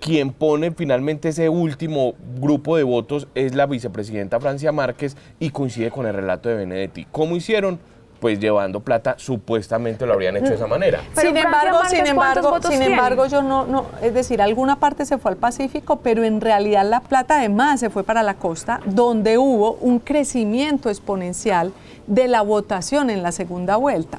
quien 0.00 0.32
pone 0.32 0.70
finalmente 0.72 1.30
ese 1.30 1.48
último 1.48 2.14
grupo 2.38 2.76
de 2.76 2.82
votos 2.82 3.28
es 3.34 3.54
la 3.54 3.66
vicepresidenta 3.66 4.40
Francia 4.40 4.72
Márquez 4.72 5.16
y 5.40 5.50
coincide 5.50 5.90
con 5.90 6.06
el 6.06 6.14
relato 6.14 6.48
de 6.48 6.56
Benedetti. 6.56 7.06
¿Cómo 7.10 7.36
hicieron? 7.36 7.78
Pues 8.20 8.40
llevando 8.40 8.80
plata, 8.80 9.14
supuestamente 9.18 10.06
lo 10.06 10.14
habrían 10.14 10.36
hecho 10.36 10.48
de 10.48 10.54
esa 10.54 10.66
manera. 10.66 11.00
sin 11.14 11.36
embargo, 11.36 11.78
sin 11.88 12.06
embargo, 12.06 12.58
sin 12.62 12.82
embargo, 12.82 13.26
yo 13.26 13.42
no, 13.42 13.66
no, 13.66 13.86
es 14.02 14.14
decir, 14.14 14.40
alguna 14.40 14.76
parte 14.76 15.04
se 15.04 15.18
fue 15.18 15.32
al 15.32 15.36
Pacífico, 15.36 16.00
pero 16.00 16.24
en 16.24 16.40
realidad 16.40 16.84
la 16.84 17.00
plata 17.00 17.38
además 17.38 17.80
se 17.80 17.90
fue 17.90 18.04
para 18.04 18.22
la 18.22 18.34
costa, 18.34 18.80
donde 18.86 19.38
hubo 19.38 19.72
un 19.80 19.98
crecimiento 19.98 20.88
exponencial 20.88 21.72
de 22.06 22.28
la 22.28 22.42
votación 22.42 23.10
en 23.10 23.22
la 23.22 23.32
segunda 23.32 23.76
vuelta. 23.76 24.18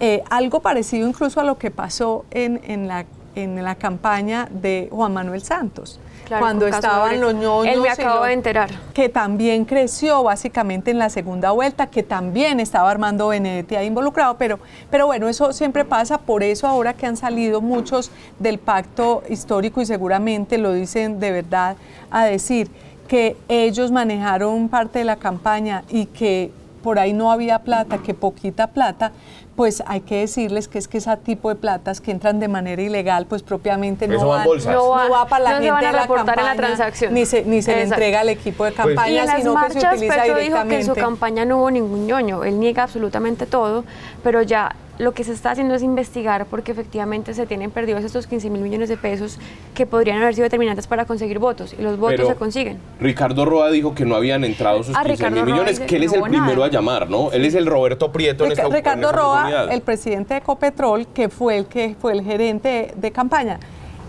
Eh, 0.00 0.22
algo 0.28 0.60
parecido 0.60 1.08
incluso 1.08 1.40
a 1.40 1.44
lo 1.44 1.56
que 1.56 1.70
pasó 1.70 2.24
en, 2.30 2.60
en, 2.64 2.86
la, 2.86 3.06
en 3.36 3.62
la 3.62 3.76
campaña 3.76 4.48
de 4.50 4.88
Juan 4.90 5.12
Manuel 5.12 5.42
Santos 5.42 6.00
cuando 6.28 6.66
estaban 6.66 7.20
los 7.20 7.34
ñoños. 7.34 7.74
Él 7.74 7.80
me 7.80 7.88
acabo 7.88 8.24
de 8.24 8.32
enterar. 8.32 8.70
Que 8.92 9.08
también 9.08 9.64
creció 9.64 10.22
básicamente 10.22 10.90
en 10.90 10.98
la 10.98 11.10
segunda 11.10 11.52
vuelta, 11.52 11.86
que 11.88 12.02
también 12.02 12.60
estaba 12.60 12.90
Armando 12.90 13.28
Benedetti 13.28 13.76
ahí 13.76 13.86
involucrado, 13.86 14.36
pero, 14.36 14.58
pero 14.90 15.06
bueno, 15.06 15.28
eso 15.28 15.52
siempre 15.52 15.84
pasa, 15.84 16.18
por 16.18 16.42
eso 16.42 16.66
ahora 16.66 16.94
que 16.94 17.06
han 17.06 17.16
salido 17.16 17.60
muchos 17.60 18.10
del 18.38 18.58
pacto 18.58 19.22
histórico 19.28 19.80
y 19.80 19.86
seguramente 19.86 20.58
lo 20.58 20.72
dicen 20.72 21.20
de 21.20 21.30
verdad 21.30 21.76
a 22.10 22.24
decir 22.24 22.70
que 23.08 23.36
ellos 23.48 23.92
manejaron 23.92 24.68
parte 24.68 24.98
de 24.98 25.04
la 25.04 25.16
campaña 25.16 25.84
y 25.88 26.06
que 26.06 26.50
por 26.82 26.98
ahí 26.98 27.12
no 27.12 27.30
había 27.32 27.60
plata, 27.60 27.98
que 27.98 28.14
poquita 28.14 28.68
plata, 28.68 29.12
pues 29.56 29.82
hay 29.86 30.02
que 30.02 30.18
decirles 30.18 30.68
que 30.68 30.78
es 30.78 30.86
que 30.86 30.98
ese 30.98 31.16
tipo 31.16 31.48
de 31.48 31.54
platas 31.54 32.02
que 32.02 32.10
entran 32.10 32.38
de 32.38 32.46
manera 32.46 32.80
ilegal, 32.82 33.26
pues 33.26 33.42
propiamente 33.42 34.06
no, 34.06 34.28
van, 34.28 34.46
no, 34.66 34.90
va, 34.90 35.26
para 35.26 35.44
la 35.44 35.50
gente 35.60 35.86
de 35.86 35.92
la 35.92 36.06
campaña, 36.06 36.42
la 36.42 36.56
transacción. 36.56 37.14
ni 37.14 37.24
se, 37.24 37.42
ni 37.42 37.62
se 37.62 37.74
le 37.74 37.82
entrega 37.84 38.20
al 38.20 38.28
equipo 38.28 38.64
de 38.64 38.72
pues 38.72 38.86
campaña, 38.86 39.24
y 39.24 39.40
sino 39.42 39.54
que 39.66 39.80
se 39.80 39.86
utiliza 39.86 40.14
Petro 40.14 40.38
dijo 40.38 40.68
que 40.68 40.76
en 40.76 40.86
su 40.86 40.94
campaña 40.94 41.46
no 41.46 41.58
hubo 41.58 41.70
ningún 41.70 42.06
ñoño, 42.06 42.44
él 42.44 42.60
niega 42.60 42.82
absolutamente 42.82 43.46
todo, 43.46 43.84
pero 44.22 44.42
ya 44.42 44.76
lo 44.98 45.12
que 45.12 45.24
se 45.24 45.32
está 45.32 45.50
haciendo 45.50 45.74
es 45.74 45.82
investigar 45.82 46.46
porque 46.46 46.72
efectivamente 46.72 47.34
se 47.34 47.46
tienen 47.46 47.70
perdidos 47.70 48.04
estos 48.04 48.26
15 48.26 48.50
mil 48.50 48.62
millones 48.62 48.88
de 48.88 48.96
pesos 48.96 49.38
que 49.74 49.86
podrían 49.86 50.22
haber 50.22 50.34
sido 50.34 50.44
determinantes 50.44 50.86
para 50.86 51.04
conseguir 51.04 51.38
votos 51.38 51.74
y 51.78 51.82
los 51.82 51.98
votos 51.98 52.26
se 52.26 52.34
consiguen. 52.34 52.78
Ricardo 53.00 53.44
Roa 53.44 53.70
dijo 53.70 53.94
que 53.94 54.04
no 54.04 54.16
habían 54.16 54.44
entrado 54.44 54.80
esos 54.80 54.96
15 54.96 55.30
mil 55.30 55.44
millones, 55.44 55.80
que 55.80 55.96
él 55.96 56.04
es 56.04 56.12
el 56.12 56.22
primero 56.22 56.64
a 56.64 56.68
llamar, 56.68 57.10
¿no? 57.10 57.30
Él 57.32 57.44
es 57.44 57.54
el 57.54 57.66
Roberto 57.66 58.10
Prieto 58.10 58.44
en 58.44 58.52
esta 58.52 58.68
Ricardo 58.68 59.12
Roa, 59.12 59.68
el 59.70 59.82
presidente 59.82 60.34
de 60.34 60.38
Ecopetrol, 60.38 61.06
que 61.08 61.28
fue 61.28 61.58
el 61.58 61.66
que 61.66 61.96
fue 62.00 62.12
el 62.12 62.22
gerente 62.22 62.92
de, 62.96 63.10
campaña. 63.10 63.58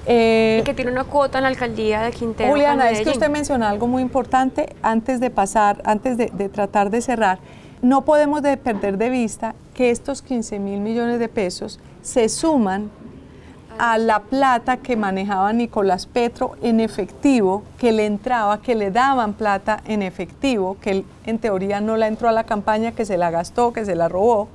Eh, 0.05 0.59
y 0.61 0.63
que 0.63 0.73
tiene 0.73 0.91
una 0.91 1.03
cuota 1.03 1.37
en 1.39 1.43
la 1.43 1.49
alcaldía 1.49 2.01
de 2.01 2.11
Quintero. 2.11 2.49
Juliana, 2.49 2.89
es 2.89 3.01
que 3.01 3.09
usted 3.09 3.29
menciona 3.29 3.69
algo 3.69 3.87
muy 3.87 4.01
importante 4.01 4.75
antes 4.81 5.19
de 5.19 5.29
pasar, 5.29 5.81
antes 5.83 6.17
de, 6.17 6.27
de 6.27 6.49
tratar 6.49 6.89
de 6.89 7.01
cerrar. 7.01 7.39
No 7.81 8.05
podemos 8.05 8.41
de 8.41 8.57
perder 8.57 8.97
de 8.97 9.09
vista 9.09 9.53
que 9.77 9.91
estos 9.91 10.23
15 10.23 10.57
mil 10.57 10.79
millones 10.79 11.19
de 11.19 11.29
pesos 11.29 11.79
se 12.01 12.27
suman 12.29 12.89
a 13.77 13.99
la 13.99 14.23
plata 14.23 14.77
que 14.77 14.97
manejaba 14.97 15.53
Nicolás 15.53 16.07
Petro 16.07 16.55
en 16.63 16.79
efectivo, 16.79 17.63
que 17.77 17.91
le 17.91 18.07
entraba, 18.07 18.59
que 18.59 18.73
le 18.73 18.89
daban 18.89 19.33
plata 19.33 19.81
en 19.85 20.01
efectivo, 20.01 20.77
que 20.81 20.89
él 20.89 21.05
en 21.27 21.37
teoría 21.37 21.79
no 21.79 21.95
la 21.95 22.07
entró 22.07 22.27
a 22.27 22.31
la 22.31 22.43
campaña, 22.43 22.93
que 22.93 23.05
se 23.05 23.17
la 23.17 23.29
gastó, 23.29 23.71
que 23.71 23.85
se 23.85 23.95
la 23.95 24.09
robó, 24.09 24.47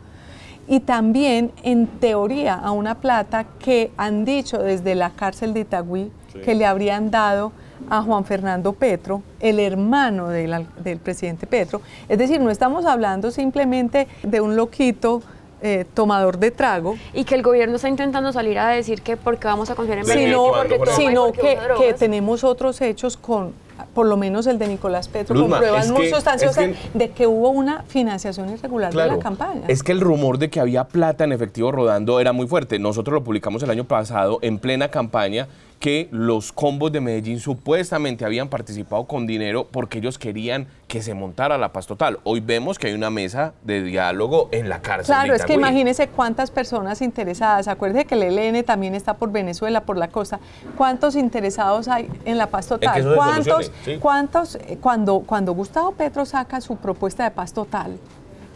y 0.66 0.80
también 0.80 1.52
en 1.62 1.86
teoría 1.86 2.54
a 2.54 2.72
una 2.72 2.96
plata 2.96 3.44
que 3.60 3.92
han 3.96 4.24
dicho 4.24 4.58
desde 4.58 4.96
la 4.96 5.10
cárcel 5.10 5.54
de 5.54 5.60
Itagüí 5.60 6.10
que 6.44 6.54
le 6.56 6.66
habrían 6.66 7.12
dado 7.12 7.52
a 7.90 8.02
Juan 8.02 8.24
Fernando 8.24 8.72
Petro, 8.72 9.22
el 9.40 9.60
hermano 9.60 10.28
del, 10.28 10.66
presidente 11.02 11.46
Petro. 11.46 11.80
Es 12.08 12.18
decir, 12.18 12.40
no 12.40 12.50
estamos 12.50 12.84
hablando 12.86 13.30
simplemente 13.30 14.08
de 14.22 14.40
un 14.40 14.56
loquito 14.56 15.22
eh, 15.60 15.84
tomador 15.94 16.38
de 16.38 16.50
trago. 16.50 16.96
Y 17.12 17.24
que 17.24 17.34
el 17.34 17.42
gobierno 17.42 17.76
está 17.76 17.88
intentando 17.88 18.32
salir 18.32 18.58
a 18.58 18.68
decir 18.68 19.02
que 19.02 19.16
porque 19.16 19.46
vamos 19.46 19.70
a 19.70 19.74
confiar 19.74 19.98
en 19.98 20.06
Sino, 20.06 20.52
sino 20.96 21.32
que, 21.32 21.58
que 21.78 21.94
tenemos 21.94 22.44
otros 22.44 22.80
hechos 22.80 23.16
con 23.16 23.52
por 23.94 24.06
lo 24.06 24.16
menos 24.16 24.46
el 24.46 24.58
de 24.58 24.68
Nicolás 24.68 25.08
Petro, 25.08 25.38
con 25.38 25.50
pruebas 25.50 25.90
muy 25.90 26.08
sustanciosas 26.08 26.70
de 26.94 27.10
que 27.10 27.26
hubo 27.26 27.50
una 27.50 27.82
financiación 27.82 28.50
irregular 28.50 28.92
de 28.92 29.06
la 29.06 29.18
campaña. 29.18 29.62
Es 29.68 29.82
que 29.82 29.92
el 29.92 30.00
rumor 30.00 30.38
de 30.38 30.50
que 30.50 30.60
había 30.60 30.84
plata 30.84 31.24
en 31.24 31.32
efectivo 31.32 31.72
rodando 31.72 32.20
era 32.20 32.32
muy 32.32 32.46
fuerte. 32.46 32.78
Nosotros 32.78 33.14
lo 33.14 33.24
publicamos 33.24 33.62
el 33.62 33.70
año 33.70 33.84
pasado 33.84 34.38
en 34.42 34.58
plena 34.58 34.88
campaña 34.88 35.48
que 35.82 36.06
los 36.12 36.52
combos 36.52 36.92
de 36.92 37.00
Medellín 37.00 37.40
supuestamente 37.40 38.24
habían 38.24 38.48
participado 38.48 39.04
con 39.06 39.26
dinero 39.26 39.66
porque 39.68 39.98
ellos 39.98 40.16
querían 40.16 40.68
que 40.86 41.02
se 41.02 41.12
montara 41.12 41.58
la 41.58 41.72
paz 41.72 41.88
total. 41.88 42.20
Hoy 42.22 42.38
vemos 42.38 42.78
que 42.78 42.86
hay 42.86 42.92
una 42.92 43.10
mesa 43.10 43.54
de 43.64 43.82
diálogo 43.82 44.48
en 44.52 44.68
la 44.68 44.80
cárcel. 44.80 45.06
Claro, 45.06 45.34
es 45.34 45.44
que 45.44 45.54
imagínese 45.54 46.06
cuántas 46.06 46.52
personas 46.52 47.02
interesadas. 47.02 47.66
Acuérdese 47.66 48.04
que 48.04 48.14
el 48.14 48.22
ELN 48.22 48.62
también 48.62 48.94
está 48.94 49.14
por 49.14 49.32
Venezuela, 49.32 49.80
por 49.80 49.98
la 49.98 50.06
costa. 50.06 50.38
¿Cuántos 50.76 51.16
interesados 51.16 51.88
hay 51.88 52.08
en 52.26 52.38
la 52.38 52.46
paz 52.46 52.68
total? 52.68 53.16
¿Cuántos, 53.16 53.72
cuántos 54.00 54.56
eh, 54.56 54.78
cuando, 54.80 55.20
cuando 55.20 55.52
Gustavo 55.54 55.92
Petro 55.92 56.24
saca 56.24 56.60
su 56.60 56.76
propuesta 56.76 57.24
de 57.24 57.30
paz 57.30 57.52
total? 57.52 57.98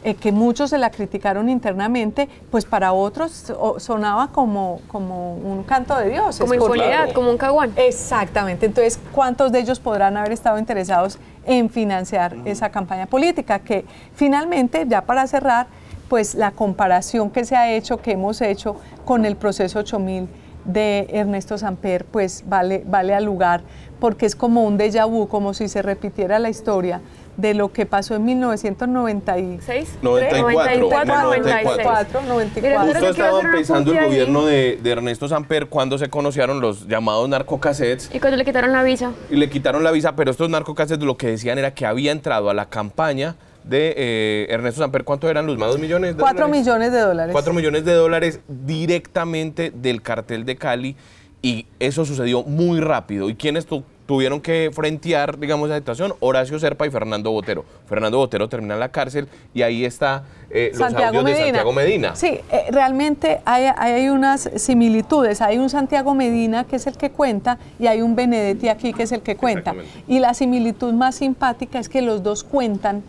Eh, 0.05 0.15
que 0.15 0.31
muchos 0.31 0.71
se 0.71 0.79
la 0.79 0.91
criticaron 0.91 1.49
internamente, 1.49 2.29
pues 2.53 2.65
para 2.65 2.93
otros 2.93 3.53
sonaba 3.79 4.29
como, 4.29 4.81
como 4.87 5.35
un 5.35 5.65
canto 5.65 5.97
de 5.97 6.11
Dios. 6.11 6.39
Como 6.39 6.55
impunidad, 6.55 7.13
como 7.13 7.29
un 7.29 7.37
caguán. 7.37 7.73
Exactamente. 7.75 8.67
Entonces, 8.67 9.01
¿cuántos 9.11 9.51
de 9.51 9.59
ellos 9.59 9.81
podrán 9.81 10.17
haber 10.17 10.31
estado 10.31 10.61
interesados 10.61 11.19
en 11.45 11.71
financiar 11.71 12.37
esa 12.45 12.71
campaña 12.71 13.07
política? 13.07 13.59
Que 13.59 13.85
finalmente, 14.15 14.85
ya 14.87 15.03
para 15.03 15.27
cerrar, 15.27 15.67
pues 16.09 16.37
la 16.37 16.53
comparación 16.53 17.31
que 17.31 17.45
se 17.45 17.57
ha 17.57 17.73
hecho, 17.73 17.97
que 17.97 18.13
hemos 18.13 18.41
hecho 18.41 18.77
con 19.05 19.25
el 19.25 19.35
proceso 19.35 19.81
8000 19.81 20.29
de 20.67 21.07
Ernesto 21.11 21.59
Samper, 21.59 22.05
pues 22.05 22.45
vale, 22.47 22.83
vale 22.87 23.15
al 23.15 23.25
lugar, 23.25 23.63
porque 24.01 24.27
es 24.27 24.37
como 24.37 24.65
un 24.65 24.79
déjà 24.79 25.09
vu, 25.09 25.29
como 25.29 25.55
si 25.55 25.69
se 25.69 25.83
repitiera 25.83 26.39
la 26.39 26.51
historia 26.51 27.01
de 27.37 27.55
lo 27.55 27.73
que 27.73 27.87
pasó 27.87 28.15
en 28.15 28.25
1996. 28.25 29.99
94, 30.03 30.77
94, 31.23 32.23
94. 32.23 32.85
Justo 32.85 33.09
estaba 33.11 33.41
empezando 33.41 33.93
el 33.93 34.05
gobierno 34.07 34.47
de, 34.47 34.81
Ernesto 34.85 35.29
Samper 35.29 35.67
cuando 35.67 35.99
se 35.99 36.09
conocieron 36.09 36.61
los 36.61 36.89
llamados 36.89 37.29
narcocassettes. 37.29 38.11
Y 38.15 38.21
cuando 38.21 38.37
le 38.39 38.45
quitaron 38.45 38.73
la 38.73 38.83
visa. 38.83 39.13
Y 39.31 39.37
le 39.37 39.51
quitaron 39.51 39.85
la 39.85 39.91
visa, 39.91 40.17
pero 40.17 40.31
estos 40.31 40.49
narcocassettes 40.49 41.05
lo 41.05 41.17
que 41.17 41.29
decían 41.29 41.59
era 41.59 41.75
que 41.75 41.85
había 41.85 42.13
entrado 42.13 42.49
a 42.49 42.55
la 42.55 42.67
campaña 42.67 43.37
de 43.67 43.95
eh, 43.97 44.47
Ernesto 44.51 44.81
Samper, 44.81 45.05
¿cuánto 45.05 45.29
eran 45.29 45.47
los 45.47 45.59
más? 45.59 45.69
¿Dos 45.69 45.81
millones 45.81 46.17
de 46.17 46.21
Cuatro 46.23 46.49
millones 46.49 46.93
de 46.93 47.01
dólares. 47.01 47.33
Cuatro 47.33 47.53
millones 47.53 47.85
de 47.85 47.95
dólares 47.95 48.41
directamente 48.49 49.73
del 49.75 50.03
cartel 50.03 50.45
de 50.45 50.57
Cali 50.57 50.97
y 51.43 51.67
eso 51.79 52.05
sucedió 52.05 52.43
muy 52.45 52.81
rápido. 52.81 53.29
¿Y 53.29 53.35
quiénes 53.35 53.67
tuvieron 54.07 54.41
que 54.41 54.71
frentear, 54.73 55.39
digamos, 55.39 55.69
esa 55.69 55.79
situación, 55.79 56.15
Horacio 56.21 56.59
Serpa 56.59 56.87
y 56.87 56.91
Fernando 56.91 57.31
Botero. 57.33 57.65
Fernando 57.89 58.19
Botero 58.19 58.49
termina 58.49 58.75
en 58.75 58.81
la 58.81 58.89
cárcel 58.89 59.29
y 59.53 59.63
ahí 59.63 59.85
está 59.85 60.25
eh, 60.49 60.71
los 60.73 60.95
audios 60.95 61.25
de 61.25 61.37
Santiago 61.37 61.73
Medina. 61.73 62.15
Sí, 62.15 62.41
eh, 62.51 62.67
realmente 62.71 63.41
hay, 63.45 63.67
hay, 63.77 64.09
unas 64.09 64.49
similitudes. 64.57 65.43
Hay 65.43 65.59
un 65.59 65.69
Santiago 65.69 66.15
Medina 66.15 66.65
que 66.65 66.77
es 66.77 66.87
el 66.87 66.97
que 66.97 67.11
cuenta 67.11 67.59
y 67.79 67.89
hay 67.89 68.01
un 68.01 68.15
Benedetti 68.15 68.69
aquí 68.69 68.93
que 68.93 69.03
es 69.03 69.13
el 69.13 69.23
que 69.23 69.37
cuenta. 69.37 69.75
Y 70.07 70.21
la 70.21 70.35
similitud 70.35 70.93
más 70.93 71.17
simpática 71.17 71.81
es 71.81 71.89
que 71.89 72.01
los 72.01 72.23
dos 72.23 72.45
cuentan 72.45 73.03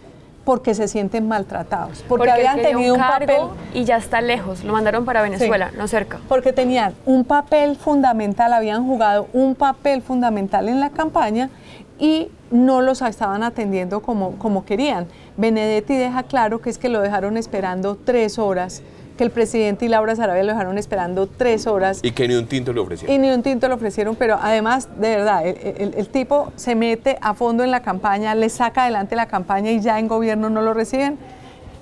porque 0.48 0.74
se 0.76 0.88
sienten 0.88 1.28
maltratados, 1.28 2.06
porque, 2.08 2.32
habían 2.32 2.62
tenido 2.62 2.94
un, 2.94 3.02
papel 3.02 3.42
y 3.74 3.84
ya 3.84 3.98
está 3.98 4.22
lejos, 4.22 4.64
lo 4.64 4.72
mandaron 4.72 5.04
para 5.04 5.22
Venezuela, 5.22 5.72
no 5.78 5.90
cerca. 5.90 6.22
Porque 6.30 6.54
tenían 6.54 6.94
un 7.06 7.26
papel 7.26 7.76
fundamental, 7.76 8.54
habían 8.54 8.88
jugado 8.88 9.28
un 9.34 9.56
papel 9.56 10.02
fundamental 10.02 10.70
en 10.70 10.80
la 10.80 10.90
campaña 10.92 11.50
y 12.00 12.30
no 12.50 12.80
los 12.80 13.02
estaban 13.02 13.44
atendiendo 13.44 14.02
como, 14.02 14.38
como 14.38 14.64
querían. 14.64 15.08
Benedetti 15.36 15.98
deja 15.98 16.24
claro 16.24 16.62
que 16.62 16.70
es 16.70 16.78
que 16.78 16.88
lo 16.88 17.02
dejaron 17.02 17.36
esperando 17.36 17.98
tres 17.98 18.40
horas 18.40 18.84
que 19.18 19.24
el 19.24 19.32
presidente 19.32 19.86
y 19.86 19.90
Laura 19.90 20.16
Sarabia 20.16 20.44
lo 20.44 20.54
dejaron 20.54 20.78
esperando 20.78 21.28
tres 21.28 21.68
horas. 21.68 22.00
Y 22.04 22.12
que 22.12 22.28
ni 22.28 22.36
un 22.36 22.46
tinto 22.48 22.72
le 22.72 22.80
ofrecieron. 22.80 23.14
Y 23.14 23.18
ni 23.18 23.30
un 23.32 23.44
tinto 23.44 23.68
le 23.68 23.74
ofrecieron, 23.74 24.16
pero 24.16 24.40
además, 24.42 24.88
de 24.98 25.10
verdad, 25.10 25.46
el, 25.46 26.08
tipo 26.08 26.54
se 26.56 26.76
mete 26.76 27.18
a 27.20 27.34
fondo 27.34 27.64
en 27.64 27.72
la 27.72 27.82
campaña, 27.82 28.34
le 28.36 28.50
saca 28.50 28.84
adelante 28.84 29.16
la 29.16 29.26
campaña 29.26 29.72
y 29.72 29.82
ya 29.82 30.00
en 30.00 30.08
gobierno 30.08 30.50
no 30.50 30.62
lo 30.62 30.74
reciben. 30.74 31.18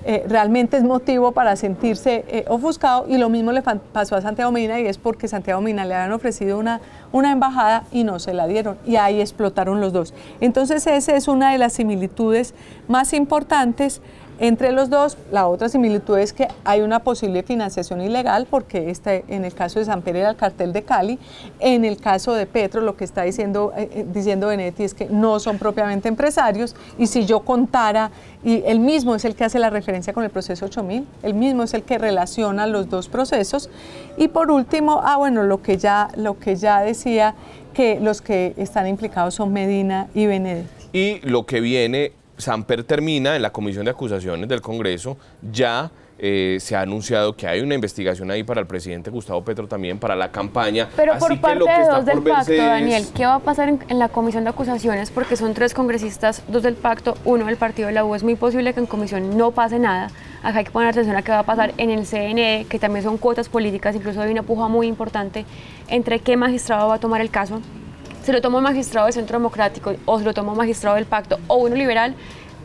eh, 0.08 0.24
realmente 0.28 0.76
es 0.76 0.84
motivo 0.84 1.32
para 1.32 1.56
sentirse 1.56 2.24
eh, 2.28 2.44
ofuscado 2.46 3.06
y 3.08 3.18
lo 3.18 3.28
mismo 3.28 3.50
le 3.50 3.60
pasó 3.62 4.14
a 4.14 4.20
Santiago 4.20 4.52
Medina 4.52 4.78
y 4.78 4.86
es 4.86 4.98
porque 4.98 5.26
Santiago 5.26 5.60
Medina 5.60 5.84
le 5.84 5.96
habían 5.96 6.12
ofrecido 6.12 6.58
una, 6.58 6.80
una 7.10 7.32
embajada 7.32 7.82
y 7.90 8.04
no 8.04 8.20
se 8.20 8.32
la 8.32 8.46
dieron 8.46 8.78
y 8.86 8.96
ahí 8.96 9.20
explotaron 9.20 9.80
los 9.80 9.92
dos. 9.92 10.14
Entonces 10.40 10.86
esa 10.86 11.16
es 11.16 11.26
una 11.26 11.50
de 11.50 11.58
las 11.58 11.72
similitudes 11.72 12.54
más 12.86 13.12
importantes 13.14 14.00
entre 14.38 14.72
los 14.72 14.90
dos, 14.90 15.16
la 15.32 15.46
otra 15.46 15.68
similitud 15.68 16.18
es 16.18 16.32
que 16.32 16.48
hay 16.64 16.82
una 16.82 17.00
posible 17.00 17.42
financiación 17.42 18.02
ilegal, 18.02 18.46
porque 18.50 18.90
este, 18.90 19.24
en 19.28 19.44
el 19.44 19.54
caso 19.54 19.78
de 19.78 19.86
San 19.86 20.02
Pedro 20.02 20.18
era 20.20 20.30
el 20.30 20.36
cartel 20.36 20.72
de 20.72 20.82
Cali, 20.82 21.18
en 21.58 21.84
el 21.84 21.96
caso 21.98 22.34
de 22.34 22.46
Petro 22.46 22.82
lo 22.82 22.96
que 22.96 23.04
está 23.04 23.22
diciendo, 23.22 23.72
eh, 23.76 23.88
eh, 23.92 24.06
diciendo 24.12 24.48
Benetti 24.48 24.84
es 24.84 24.94
que 24.94 25.06
no 25.06 25.40
son 25.40 25.58
propiamente 25.58 26.08
empresarios, 26.08 26.76
y 26.98 27.06
si 27.06 27.24
yo 27.24 27.40
contara, 27.40 28.10
y 28.44 28.62
él 28.66 28.80
mismo 28.80 29.14
es 29.14 29.24
el 29.24 29.34
que 29.34 29.44
hace 29.44 29.58
la 29.58 29.70
referencia 29.70 30.12
con 30.12 30.24
el 30.24 30.30
proceso 30.30 30.66
8000, 30.66 31.06
él 31.22 31.34
mismo 31.34 31.62
es 31.62 31.72
el 31.72 31.82
que 31.82 31.96
relaciona 31.96 32.66
los 32.66 32.90
dos 32.90 33.08
procesos, 33.08 33.70
y 34.18 34.28
por 34.28 34.50
último, 34.50 35.00
ah 35.02 35.16
bueno, 35.16 35.44
lo 35.44 35.62
que 35.62 35.78
ya, 35.78 36.08
lo 36.14 36.38
que 36.38 36.56
ya 36.56 36.80
decía, 36.80 37.34
que 37.72 38.00
los 38.00 38.22
que 38.22 38.54
están 38.56 38.86
implicados 38.86 39.34
son 39.34 39.52
Medina 39.52 40.08
y 40.14 40.26
Benedetti. 40.26 40.88
Y 40.92 41.20
lo 41.20 41.44
que 41.44 41.60
viene 41.60 42.12
Samper 42.36 42.84
termina 42.84 43.36
en 43.36 43.42
la 43.42 43.50
Comisión 43.50 43.84
de 43.84 43.90
Acusaciones 43.90 44.48
del 44.48 44.60
Congreso, 44.60 45.16
ya 45.50 45.90
eh, 46.18 46.56
se 46.60 46.74
ha 46.74 46.80
anunciado 46.80 47.36
que 47.36 47.46
hay 47.46 47.60
una 47.60 47.74
investigación 47.74 48.30
ahí 48.30 48.42
para 48.42 48.60
el 48.62 48.66
presidente 48.66 49.10
Gustavo 49.10 49.44
Petro 49.44 49.68
también, 49.68 49.98
para 49.98 50.16
la 50.16 50.30
campaña. 50.30 50.88
Pero 50.96 51.18
por 51.18 51.38
parte 51.40 51.64
de 51.64 51.86
dos 51.86 52.06
del 52.06 52.22
pacto, 52.22 52.56
Daniel, 52.56 53.06
¿qué 53.14 53.26
va 53.26 53.34
a 53.34 53.38
pasar 53.40 53.68
en, 53.68 53.98
la 53.98 54.08
comisión 54.08 54.44
de 54.44 54.50
acusaciones? 54.50 55.10
Porque 55.10 55.36
son 55.36 55.52
tres 55.52 55.74
congresistas, 55.74 56.42
dos 56.48 56.62
del 56.62 56.74
pacto, 56.74 57.16
uno 57.26 57.44
del 57.46 57.56
partido 57.56 57.88
de 57.88 57.94
la 57.94 58.04
U. 58.04 58.14
Es 58.14 58.22
muy 58.22 58.34
posible 58.34 58.72
que 58.72 58.80
en 58.80 58.86
comisión 58.86 59.36
no 59.36 59.50
pase 59.50 59.78
nada. 59.78 60.10
Acá 60.42 60.60
hay 60.60 60.64
que 60.64 60.70
poner 60.70 60.88
atención 60.88 61.16
a 61.16 61.22
qué 61.22 61.32
va 61.32 61.40
a 61.40 61.42
pasar 61.42 61.74
en 61.76 61.90
el 61.90 62.06
CNE, 62.06 62.66
que 62.68 62.78
también 62.78 63.02
son 63.02 63.18
cuotas 63.18 63.50
políticas, 63.50 63.94
incluso 63.94 64.22
hay 64.22 64.30
una 64.30 64.42
puja 64.42 64.68
muy 64.68 64.86
importante 64.86 65.44
entre 65.88 66.20
qué 66.20 66.36
magistrado 66.36 66.88
va 66.88 66.94
a 66.94 67.00
tomar 67.00 67.20
el 67.20 67.30
caso 67.30 67.60
se 68.26 68.32
lo 68.32 68.40
toma 68.40 68.58
un 68.58 68.64
magistrado 68.64 69.06
del 69.06 69.14
Centro 69.14 69.38
Democrático 69.38 69.94
o 70.04 70.18
se 70.18 70.24
lo 70.24 70.34
toma 70.34 70.50
un 70.50 70.58
magistrado 70.58 70.96
del 70.96 71.06
Pacto 71.06 71.38
o 71.46 71.58
uno 71.58 71.76
liberal, 71.76 72.16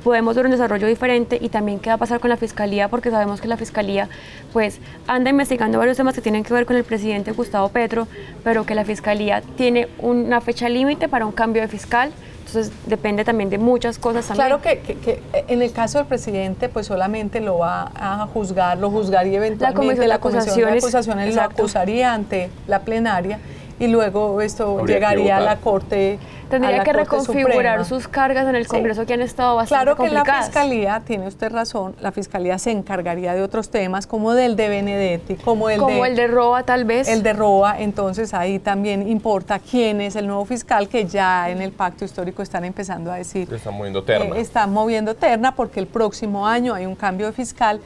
podemos 0.04 0.36
ver 0.36 0.46
un 0.46 0.52
desarrollo 0.52 0.88
diferente 0.88 1.38
y 1.40 1.50
también 1.50 1.78
qué 1.78 1.92
va 1.92 1.94
a 1.94 1.98
pasar 2.00 2.20
con 2.20 2.32
la 2.32 2.38
Fiscalía, 2.38 2.88
porque 2.88 3.12
sabemos 3.12 3.40
que 3.42 3.48
la 3.48 3.58
Fiscalía 3.58 4.10
pues 4.54 4.80
anda 5.06 5.30
investigando 5.30 5.78
varios 5.78 5.98
temas 5.98 6.16
que 6.16 6.22
tienen 6.22 6.44
que 6.44 6.52
ver 6.52 6.66
con 6.66 6.78
el 6.78 6.84
presidente 6.84 7.32
Gustavo 7.34 7.70
Petro, 7.70 8.08
pero 8.44 8.66
que 8.66 8.74
la 8.74 8.86
Fiscalía 8.86 9.44
tiene 9.56 9.88
una 10.00 10.42
fecha 10.42 10.68
límite 10.68 11.08
para 11.08 11.28
un 11.28 11.32
cambio 11.32 11.62
de 11.62 11.68
fiscal, 11.68 12.12
entonces 12.40 12.74
depende 12.88 13.24
también 13.24 13.52
de 13.52 13.60
muchas 13.60 14.00
cosas 14.00 14.26
también. 14.26 14.48
Claro 14.48 14.64
que, 14.64 15.22
en 15.48 15.62
el 15.62 15.72
caso 15.74 16.00
del 16.00 16.08
presidente 16.08 16.70
pues 16.70 16.88
solamente 16.88 17.40
lo 17.40 17.60
va 17.60 17.92
a 17.94 18.26
juzgar, 18.34 18.80
lo 18.80 18.90
juzgaría 18.90 19.38
eventualmente 19.38 20.08
la 20.08 20.18
Comisión 20.18 20.72
de 20.72 20.74
Acusaciones, 20.74 21.36
lo 21.36 21.42
acusaría 21.44 22.16
ante 22.16 22.50
la 22.66 22.80
plenaria 22.80 23.38
y 23.82 23.88
luego 23.88 24.42
esto 24.42 24.86
llegaría 24.86 25.38
a 25.38 25.42
la 25.42 25.58
Corte. 25.58 26.20
Tendría 26.52 26.84
que 26.84 26.94
reconfigurar 26.94 27.84
sus 27.86 28.08
cargas 28.08 28.48
en 28.48 28.56
el 28.56 28.68
Congreso 28.68 29.06
que 29.06 29.14
han 29.14 29.22
estado 29.22 29.56
bastante 29.56 29.86
Claro 29.86 29.98
que 29.98 30.14
la 30.14 30.44
Fiscalía, 30.44 31.02
tiene 31.06 31.28
usted 31.28 31.52
razón, 31.52 31.96
la 32.00 32.12
Fiscalía 32.12 32.60
se 32.60 32.72
encargaría 32.72 33.34
de 33.34 33.42
otros 33.42 33.70
temas 33.70 34.06
como 34.06 34.34
del 34.34 34.56
de 34.56 34.70
Benedetti, 34.70 35.36
como 35.36 35.70
el 35.70 35.80
como 35.80 36.06
el 36.06 36.16
de 36.16 36.28
Roa 36.28 36.64
tal 36.64 36.86
vez. 36.86 37.08
El 37.08 37.24
de 37.24 37.34
Roa, 37.34 37.80
entonces 37.80 38.36
ahí 38.36 38.60
también 38.60 39.08
importa 39.10 39.58
quién 39.60 40.00
es 40.00 40.16
el 40.16 40.28
nuevo 40.28 40.46
fiscal 40.46 40.88
que 40.88 41.06
ya 41.06 41.50
en 41.50 41.62
el 41.62 41.72
pacto 41.72 42.06
histórico 42.06 42.44
están 42.44 42.66
empezando 42.66 43.12
a 43.12 43.16
decir. 43.16 43.52
Están 43.52 43.74
moviendo 43.74 44.04
terna. 44.04 44.36
Eh, 44.36 44.42
están 44.42 44.72
moviendo 44.72 45.16
terna 45.16 45.56
porque 45.56 45.80
el 45.80 45.88
próximo 45.88 46.46
año 46.46 46.76
hay 46.76 46.86
un 46.86 46.96
cambio 46.96 47.26
de 47.26 47.34
fiscal 47.34 47.80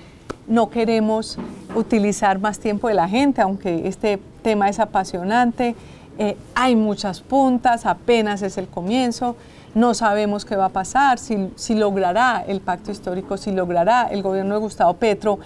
no 0.47 0.69
queremos 0.69 1.39
utilizar 1.73 2.39
más 2.39 2.59
tiempo 2.59 2.87
de 2.87 2.93
la 2.93 3.07
gente, 3.07 3.41
aunque 3.41 3.87
este 3.87 4.19
tema 4.45 4.69
es 4.69 4.79
apasionante. 4.79 5.75
Eh, 6.19 6.37
hay 6.53 6.75
muchas 6.75 7.19
puntas, 7.19 7.87
apenas 7.87 8.43
es 8.43 8.59
el 8.59 8.67
comienzo, 8.67 9.35
no 9.73 9.95
sabemos 9.95 10.45
qué 10.45 10.55
va 10.55 10.65
a 10.65 10.69
pasar, 10.69 11.17
si, 11.17 11.75
logrará 11.75 12.45
el 12.47 12.61
pacto 12.61 12.91
histórico, 12.91 13.37
si 13.37 13.51
logrará 13.51 14.03
el 14.03 14.21
gobierno 14.21 14.53
de 14.53 14.61
Gustavo 14.61 14.93
Petro 14.93 15.39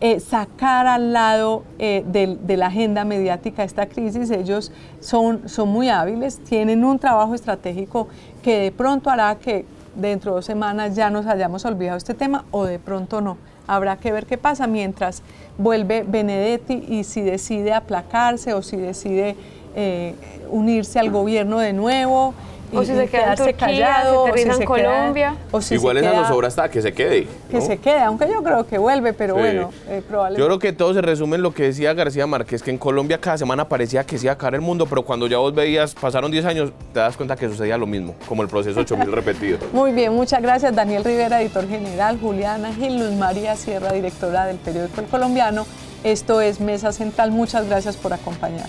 eh, 0.00 0.20
sacar 0.20 0.86
al 0.86 1.12
lado 1.12 1.64
eh, 1.78 2.02
de, 2.06 2.56
la 2.56 2.68
agenda 2.68 3.04
mediática 3.04 3.62
esta 3.62 3.86
crisis. 3.86 4.30
Ellos 4.30 4.72
son, 5.00 5.48
son 5.48 5.68
muy 5.68 5.90
hábiles, 5.90 6.38
tienen 6.38 6.82
un 6.82 6.98
trabajo 6.98 7.34
estratégico 7.34 8.08
que 8.42 8.58
de 8.58 8.72
pronto 8.72 9.10
hará 9.10 9.36
que 9.36 9.66
dentro 9.94 10.32
de 10.32 10.36
dos 10.36 10.46
semanas 10.46 10.96
ya 10.96 11.10
nos 11.10 11.26
hayamos 11.26 11.64
olvidado 11.66 11.98
este 11.98 12.14
tema 12.14 12.46
o 12.50 12.64
de 12.64 12.78
pronto 12.78 13.20
no. 13.20 13.36
Habrá 13.66 13.96
que 13.96 14.12
ver 14.12 14.26
qué 14.26 14.38
pasa 14.38 14.66
mientras 14.66 15.22
vuelve 15.58 16.04
Benedetti 16.06 16.84
y 16.88 17.04
si 17.04 17.20
decide 17.22 17.72
aplacarse 17.72 18.54
o 18.54 18.62
si 18.62 18.76
decide 18.76 19.36
eh, 19.74 20.14
unirse 20.50 20.98
al 20.98 21.10
gobierno 21.10 21.58
de 21.58 21.72
nuevo. 21.72 22.34
Y, 22.72 22.76
o 22.76 22.84
si 22.84 22.94
se 22.94 23.08
quedarse 23.08 23.54
callado, 23.54 24.24
o 24.24 24.36
si 24.36 24.50
se 24.50 24.64
Colombia. 24.64 25.36
Igual 25.70 25.98
esa 25.98 26.12
no 26.12 26.28
sobra 26.28 26.48
hasta 26.48 26.68
que 26.68 26.82
se 26.82 26.92
quede. 26.92 27.26
Que 27.50 27.60
se 27.60 27.78
quede, 27.78 28.00
aunque 28.00 28.28
yo 28.28 28.42
creo 28.42 28.66
que 28.66 28.78
vuelve, 28.78 29.12
pero 29.12 29.34
bueno, 29.34 29.70
eh, 29.88 30.02
probablemente. 30.06 30.40
Yo 30.40 30.46
creo 30.46 30.58
que 30.58 30.72
todo 30.72 30.94
se 30.94 31.02
resume 31.02 31.36
en 31.36 31.42
lo 31.42 31.52
que 31.52 31.64
decía 31.64 31.94
García 31.94 32.26
Márquez, 32.26 32.62
que 32.62 32.70
en 32.70 32.78
Colombia 32.78 33.18
cada 33.20 33.38
semana 33.38 33.68
parecía 33.68 34.04
que 34.04 34.18
se 34.18 34.26
iba 34.26 34.32
a 34.32 34.38
caer 34.38 34.54
el 34.54 34.60
mundo, 34.60 34.86
pero 34.86 35.04
cuando 35.04 35.26
ya 35.26 35.38
vos 35.38 35.54
veías, 35.54 35.94
pasaron 35.94 36.30
10 36.30 36.44
años, 36.44 36.72
te 36.92 37.00
das 37.00 37.16
cuenta 37.16 37.36
que 37.36 37.48
sucedía 37.48 37.78
lo 37.78 37.86
mismo, 37.86 38.14
como 38.28 38.42
el 38.42 38.48
proceso 38.48 38.80
8000 38.80 39.12
repetido. 39.12 39.58
Muy 39.72 39.92
bien, 39.92 40.14
muchas 40.14 40.42
gracias 40.42 40.74
Daniel 40.74 41.04
Rivera, 41.04 41.40
editor 41.40 41.68
general, 41.68 42.18
Juliana 42.20 42.72
Gil, 42.72 42.98
Luz 42.98 43.12
María 43.12 43.56
Sierra, 43.56 43.92
directora 43.92 44.46
del 44.46 44.56
periódico 44.56 45.00
El 45.00 45.06
Colombiano. 45.06 45.66
Esto 46.04 46.40
es 46.40 46.60
Mesa 46.60 46.92
Central, 46.92 47.30
muchas 47.30 47.66
gracias 47.66 47.96
por 47.96 48.12
acompañar. 48.12 48.68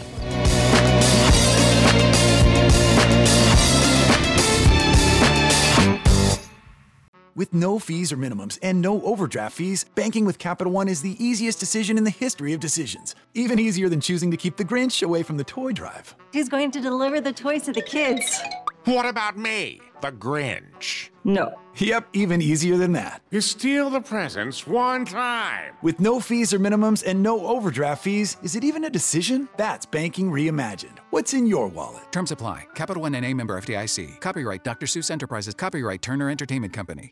With 7.37 7.53
no 7.53 7.77
fees 7.77 8.11
or 8.11 8.17
minimums 8.17 8.57
and 8.63 8.81
no 8.81 8.99
overdraft 9.03 9.55
fees, 9.55 9.85
banking 9.93 10.25
with 10.25 10.39
Capital 10.39 10.73
One 10.73 10.87
is 10.87 11.03
the 11.03 11.23
easiest 11.23 11.59
decision 11.59 11.95
in 11.95 12.03
the 12.03 12.09
history 12.09 12.51
of 12.53 12.59
decisions. 12.59 13.13
Even 13.35 13.59
easier 13.59 13.89
than 13.89 14.01
choosing 14.01 14.31
to 14.31 14.37
keep 14.37 14.57
the 14.57 14.65
Grinch 14.65 15.03
away 15.03 15.21
from 15.21 15.37
the 15.37 15.43
toy 15.43 15.71
drive. 15.71 16.15
Who's 16.33 16.49
going 16.49 16.71
to 16.71 16.81
deliver 16.81 17.21
the 17.21 17.31
toys 17.31 17.61
to 17.65 17.73
the 17.73 17.83
kids? 17.83 18.41
What 18.85 19.05
about 19.05 19.37
me, 19.37 19.81
the 20.01 20.11
Grinch? 20.13 21.09
No. 21.23 21.53
Yep, 21.75 22.07
even 22.13 22.41
easier 22.41 22.77
than 22.77 22.93
that. 22.93 23.21
You 23.29 23.41
steal 23.41 23.91
the 23.91 23.99
presents 24.01 24.65
one 24.65 25.05
time. 25.05 25.73
With 25.83 25.99
no 25.99 26.19
fees 26.19 26.53
or 26.53 26.59
minimums 26.59 27.05
and 27.05 27.21
no 27.21 27.45
overdraft 27.45 28.03
fees, 28.03 28.37
is 28.41 28.55
it 28.55 28.63
even 28.63 28.85
a 28.85 28.89
decision? 28.89 29.47
That's 29.57 29.85
banking 29.85 30.31
reimagined. 30.31 30.97
What's 31.11 31.35
in 31.35 31.45
your 31.45 31.67
wallet? 31.67 32.11
Terms 32.11 32.31
apply. 32.31 32.65
Capital 32.73 33.03
One 33.03 33.13
and 33.13 33.25
a 33.25 33.33
member 33.33 33.59
FDIC. 33.59 34.21
Copyright 34.21 34.63
Dr. 34.63 34.87
Seuss 34.87 35.11
Enterprises. 35.11 35.53
Copyright 35.53 36.01
Turner 36.01 36.31
Entertainment 36.31 36.73
Company. 36.73 37.05